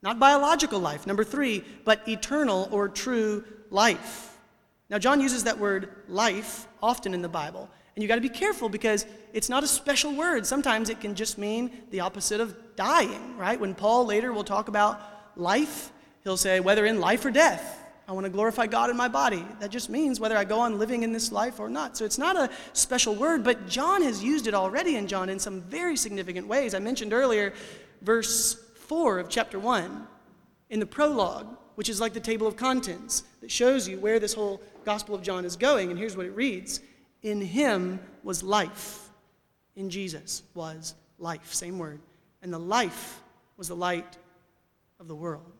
[0.00, 4.38] Not biological life, number three, but eternal or true life.
[4.88, 7.68] Now, John uses that word life often in the Bible.
[7.94, 10.46] And you got to be careful because it's not a special word.
[10.46, 13.60] Sometimes it can just mean the opposite of dying, right?
[13.60, 17.78] When Paul later will talk about life, he'll say, whether in life or death,
[18.10, 19.46] I want to glorify God in my body.
[19.60, 21.96] That just means whether I go on living in this life or not.
[21.96, 25.38] So it's not a special word, but John has used it already in John in
[25.38, 26.74] some very significant ways.
[26.74, 27.52] I mentioned earlier
[28.02, 28.54] verse
[28.88, 30.08] 4 of chapter 1
[30.70, 34.34] in the prologue, which is like the table of contents that shows you where this
[34.34, 35.90] whole Gospel of John is going.
[35.90, 36.80] And here's what it reads
[37.22, 39.08] In him was life.
[39.76, 41.54] In Jesus was life.
[41.54, 42.00] Same word.
[42.42, 43.20] And the life
[43.56, 44.16] was the light
[45.00, 45.50] of the world.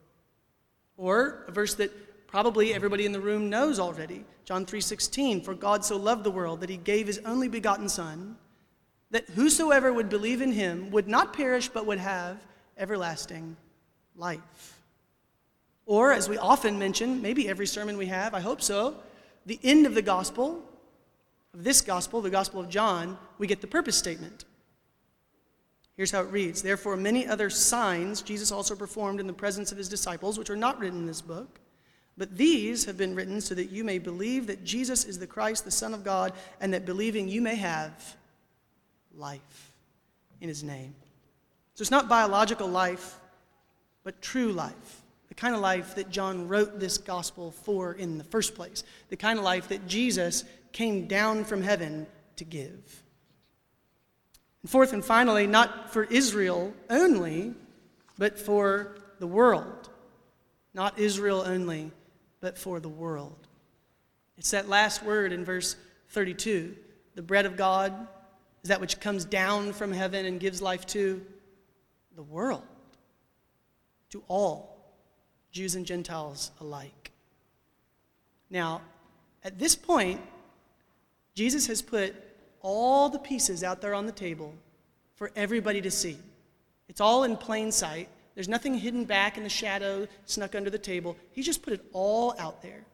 [0.97, 1.91] Or a verse that
[2.29, 4.25] probably everybody in the room knows already.
[4.45, 8.37] John 3:16, for God so loved the world that he gave his only begotten son
[9.11, 13.57] that whosoever would believe in him would not perish but would have everlasting
[14.15, 14.81] life.
[15.87, 19.03] Or as we often mention, maybe every sermon we have, I hope so,
[19.47, 20.63] the end of the gospel
[21.53, 24.45] of this gospel, the gospel of John, we get the purpose statement.
[25.97, 29.79] Here's how it reads Therefore, many other signs Jesus also performed in the presence of
[29.79, 31.61] his disciples, which are not written in this book.
[32.17, 35.65] But these have been written so that you may believe that Jesus is the Christ,
[35.65, 38.17] the Son of God, and that believing you may have
[39.15, 39.73] life
[40.41, 40.95] in his name.
[41.75, 43.19] So it's not biological life,
[44.05, 45.03] but true life.
[45.29, 48.85] The kind of life that John wrote this gospel for in the first place.
[49.09, 53.03] The kind of life that Jesus came down from heaven to give.
[54.63, 57.55] And fourth and finally, not for Israel only,
[58.19, 59.89] but for the world.
[60.75, 61.91] Not Israel only,
[62.41, 63.49] but for the world.
[64.37, 65.77] It's that last word in verse
[66.11, 66.77] 32
[67.17, 67.93] the bread of God
[68.63, 71.25] is that which comes down from heaven and gives life to
[72.15, 72.63] the world,
[74.11, 74.95] to all,
[75.51, 77.11] Jews and Gentiles alike.
[78.49, 78.83] Now,
[79.43, 80.21] at this point,
[81.35, 82.15] Jesus has put
[82.61, 84.55] all the pieces out there on the table
[85.15, 86.17] for everybody to see.
[86.89, 88.09] It's all in plain sight.
[88.35, 91.17] There's nothing hidden back in the shadow, snuck under the table.
[91.33, 92.85] He just put it all out there.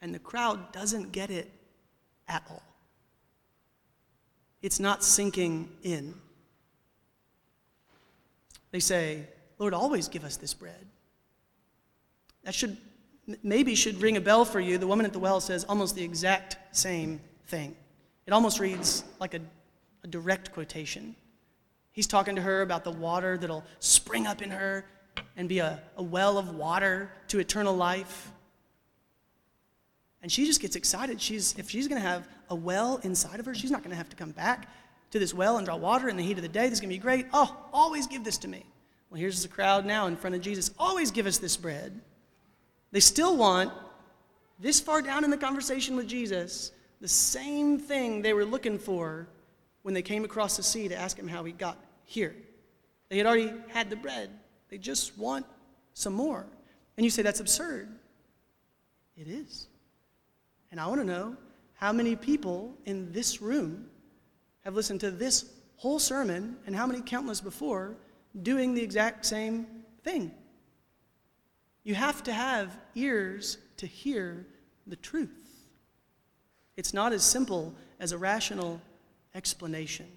[0.00, 1.50] And the crowd doesn't get it
[2.28, 2.62] at all.
[4.62, 6.14] It's not sinking in.
[8.70, 9.26] They say,
[9.58, 10.86] Lord, always give us this bread.
[12.44, 12.76] That should
[13.42, 14.78] maybe should ring a bell for you.
[14.78, 17.76] The woman at the well says almost the exact same thing.
[18.26, 19.40] It almost reads like a,
[20.04, 21.14] a direct quotation.
[21.92, 24.84] He's talking to her about the water that'll spring up in her
[25.36, 28.30] and be a, a well of water to eternal life.
[30.22, 31.20] And she just gets excited.
[31.20, 33.96] She's, if she's going to have a well inside of her, she's not going to
[33.96, 34.68] have to come back
[35.10, 36.64] to this well and draw water in the heat of the day.
[36.64, 37.26] This is going to be great.
[37.32, 38.64] Oh, always give this to me.
[39.08, 40.72] Well, here's the crowd now in front of Jesus.
[40.78, 42.00] Always give us this bread.
[42.92, 43.72] They still want,
[44.58, 49.28] this far down in the conversation with Jesus, the same thing they were looking for
[49.82, 52.34] when they came across the sea to ask him how he got here.
[53.08, 54.30] They had already had the bread,
[54.68, 55.46] they just want
[55.94, 56.46] some more.
[56.96, 57.88] And you say that's absurd.
[59.16, 59.68] It is.
[60.70, 61.36] And I want to know
[61.74, 63.86] how many people in this room
[64.64, 65.44] have listened to this
[65.76, 67.96] whole sermon and how many countless before
[68.42, 69.66] doing the exact same
[70.02, 70.32] thing.
[71.86, 74.44] You have to have ears to hear
[74.88, 75.30] the truth.
[76.76, 78.80] It's not as simple as a rational
[79.36, 80.08] explanation.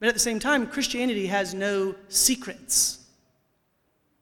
[0.00, 3.06] But at the same time, Christianity has no secrets.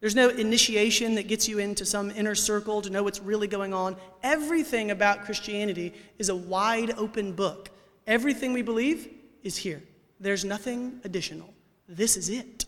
[0.01, 3.73] There's no initiation that gets you into some inner circle to know what's really going
[3.73, 3.97] on.
[4.23, 7.71] Everything about Christianity is a wide open book.
[8.07, 9.09] Everything we believe
[9.43, 9.83] is here.
[10.21, 11.49] There's nothing additional.
[11.89, 12.67] This is it.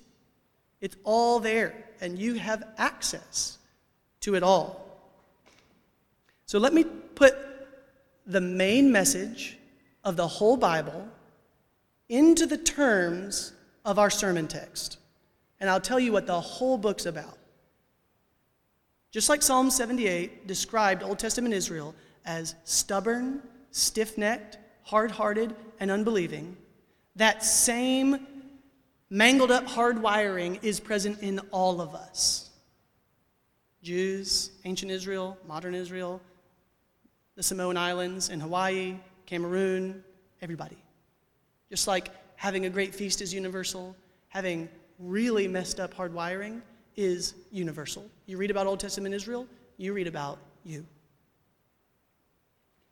[0.85, 3.57] It's all there, and you have access
[4.21, 4.85] to it all.
[6.45, 7.35] So let me put
[8.27, 9.57] the main message
[10.05, 11.09] of the whole Bible
[12.11, 13.55] into the terms
[13.87, 14.99] of our sermon text.
[15.59, 17.39] And I'll tell you what the whole book's about.
[19.11, 21.95] Just like Psalm 78 described Old Testament Israel
[22.27, 26.59] as stubborn, stiff necked, hard hearted, and unbelieving,
[27.17, 28.27] that same
[29.11, 32.51] mangled up hard wiring is present in all of us
[33.83, 36.21] Jews, ancient Israel, modern Israel,
[37.37, 38.97] the Samoan Islands, in Hawaii,
[39.27, 40.03] Cameroon,
[40.41, 40.79] everybody.
[41.69, 43.95] Just like having a great feast is universal,
[44.29, 46.63] having really messed up hard wiring
[46.97, 48.09] is universal.
[48.27, 49.47] You read about Old Testament Israel,
[49.77, 50.87] you read about you.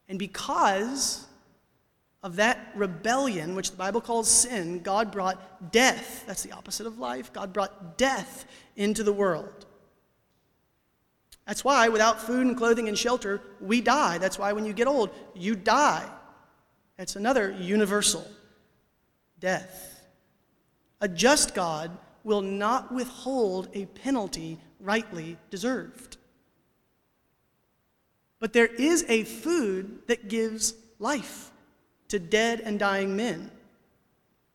[0.09, 1.27] And because
[2.23, 6.25] of that rebellion, which the Bible calls sin, God brought death.
[6.27, 7.33] That's the opposite of life.
[7.33, 8.45] God brought death
[8.77, 9.67] into the world.
[11.47, 14.19] That's why without food and clothing and shelter, we die.
[14.19, 16.09] That's why when you get old, you die.
[16.97, 18.25] That's another universal
[19.41, 20.05] death.
[21.01, 21.91] A just God
[22.23, 26.17] will not withhold a penalty rightly deserved.
[28.39, 31.52] But there is a food that gives life
[32.13, 33.51] to dead and dying men.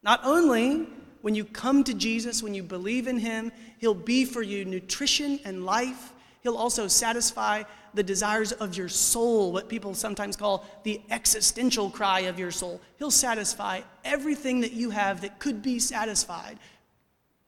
[0.04, 0.86] Not only
[1.24, 5.40] when you come to Jesus, when you believe in Him, He'll be for you nutrition
[5.44, 6.14] and life.
[6.44, 7.64] He'll also satisfy
[7.96, 12.80] the desires of your soul, what people sometimes call the existential cry of your soul.
[13.00, 16.60] He'll satisfy everything that you have that could be satisfied.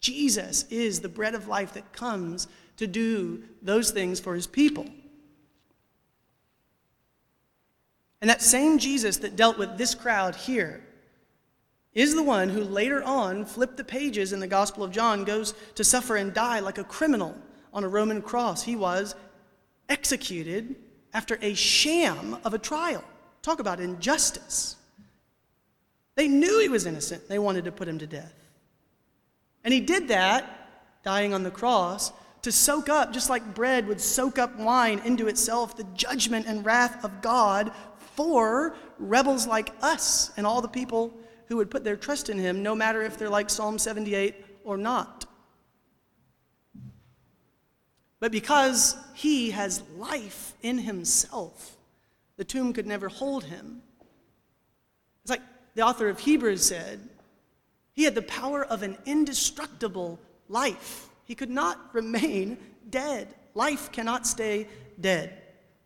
[0.01, 2.47] Jesus is the bread of life that comes
[2.78, 4.88] to do those things for His people.
[8.22, 10.84] And that same Jesus that dealt with this crowd here
[11.93, 15.53] is the one who later on flipped the pages in the Gospel of John, goes
[15.76, 17.36] to suffer and die like a criminal
[17.74, 18.63] on a Roman cross.
[18.63, 19.15] He was
[19.88, 20.76] executed
[21.13, 23.03] after a sham of a trial.
[23.41, 24.76] Talk about injustice.
[26.15, 28.34] They knew he was innocent, they wanted to put him to death.
[29.63, 30.70] And he did that,
[31.03, 32.11] dying on the cross,
[32.41, 36.65] to soak up, just like bread would soak up wine into itself, the judgment and
[36.65, 37.72] wrath of God
[38.20, 42.61] for rebels like us and all the people who would put their trust in him,
[42.61, 45.26] no matter if they're like Psalm 78 or not.
[48.20, 51.78] But because he has life in himself,
[52.36, 53.84] the tomb could never hold him.
[55.24, 55.41] It's like
[55.76, 56.99] the author of Hebrews said
[57.93, 61.07] he had the power of an indestructible life.
[61.24, 62.57] He could not remain
[62.89, 63.34] dead.
[63.53, 64.67] Life cannot stay
[64.99, 65.41] dead.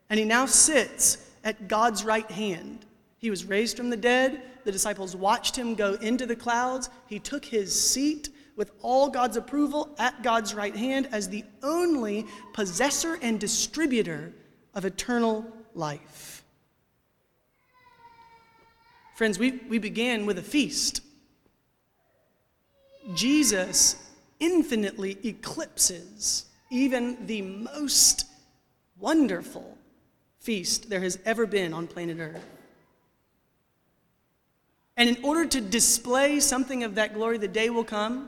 [0.10, 2.86] And he now sits at God's right hand.
[3.18, 4.42] He was raised from the dead.
[4.64, 6.90] The disciples watched him go into the clouds.
[7.08, 12.28] He took his seat with all God's approval at God's right hand as the only
[12.54, 14.34] possessor and distributor
[14.74, 16.44] of eternal life.
[19.16, 21.02] Friends, we, we began with a feast.
[23.14, 23.96] Jesus
[24.40, 28.26] infinitely eclipses even the most
[29.00, 29.78] wonderful
[30.44, 32.46] feast there has ever been on planet Earth.
[34.98, 38.28] And in order to display something of that glory, the day will come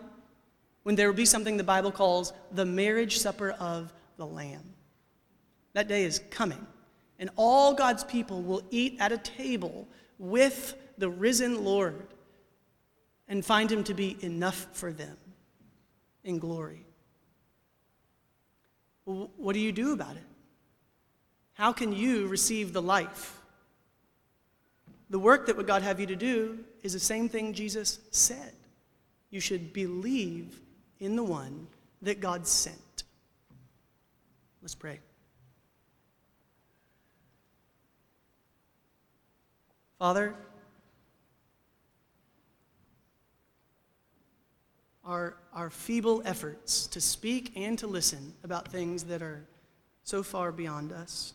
[0.83, 4.63] when there will be something the Bible calls the marriage supper of the Lamb.
[5.73, 6.65] That day is coming,
[7.19, 9.87] and all God's people will eat at a table
[10.17, 12.07] with the risen Lord
[13.27, 15.17] and find him to be enough for them
[16.23, 16.85] in glory.
[19.03, 20.23] What do you do about it?
[21.55, 23.39] How can you receive the life?
[25.09, 28.53] The work that would God have you to do is the same thing Jesus said.
[29.29, 30.59] You should believe
[30.99, 31.67] in the one
[32.01, 33.03] that God sent.
[34.61, 34.99] Let's pray.
[39.97, 40.35] Father,
[45.05, 49.45] our, our feeble efforts to speak and to listen about things that are
[50.03, 51.33] so far beyond us.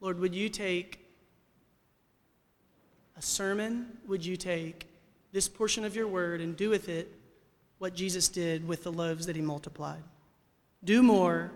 [0.00, 1.04] Lord, would you take
[3.16, 3.98] a sermon?
[4.06, 4.86] Would you take
[5.32, 7.12] this portion of your word and do with it
[7.78, 10.02] what Jesus did with the loaves that he multiplied?
[10.84, 11.50] Do more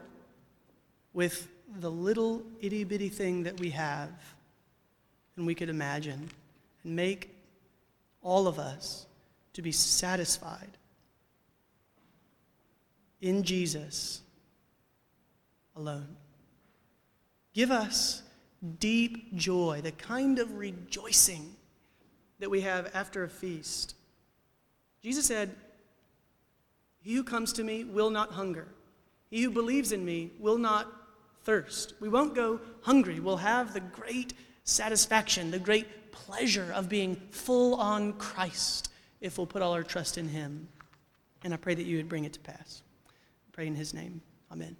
[1.12, 4.10] with the little itty bitty thing that we have
[5.36, 6.28] than we could imagine
[6.84, 7.30] and make
[8.22, 9.06] all of us
[9.54, 10.70] to be satisfied
[13.20, 14.20] in Jesus
[15.76, 16.16] alone.
[17.54, 18.22] Give us
[18.78, 21.56] deep joy, the kind of rejoicing
[22.38, 23.94] that we have after a feast.
[25.02, 25.54] Jesus said,
[27.00, 28.68] He who comes to me will not hunger.
[29.30, 30.92] He who believes in me will not
[31.44, 31.94] thirst.
[32.00, 33.20] We won't go hungry.
[33.20, 34.34] We'll have the great
[34.64, 38.90] satisfaction, the great pleasure of being full on Christ
[39.20, 40.68] if we'll put all our trust in Him.
[41.44, 42.82] And I pray that you would bring it to pass.
[43.08, 44.20] I pray in His name.
[44.50, 44.76] Amen.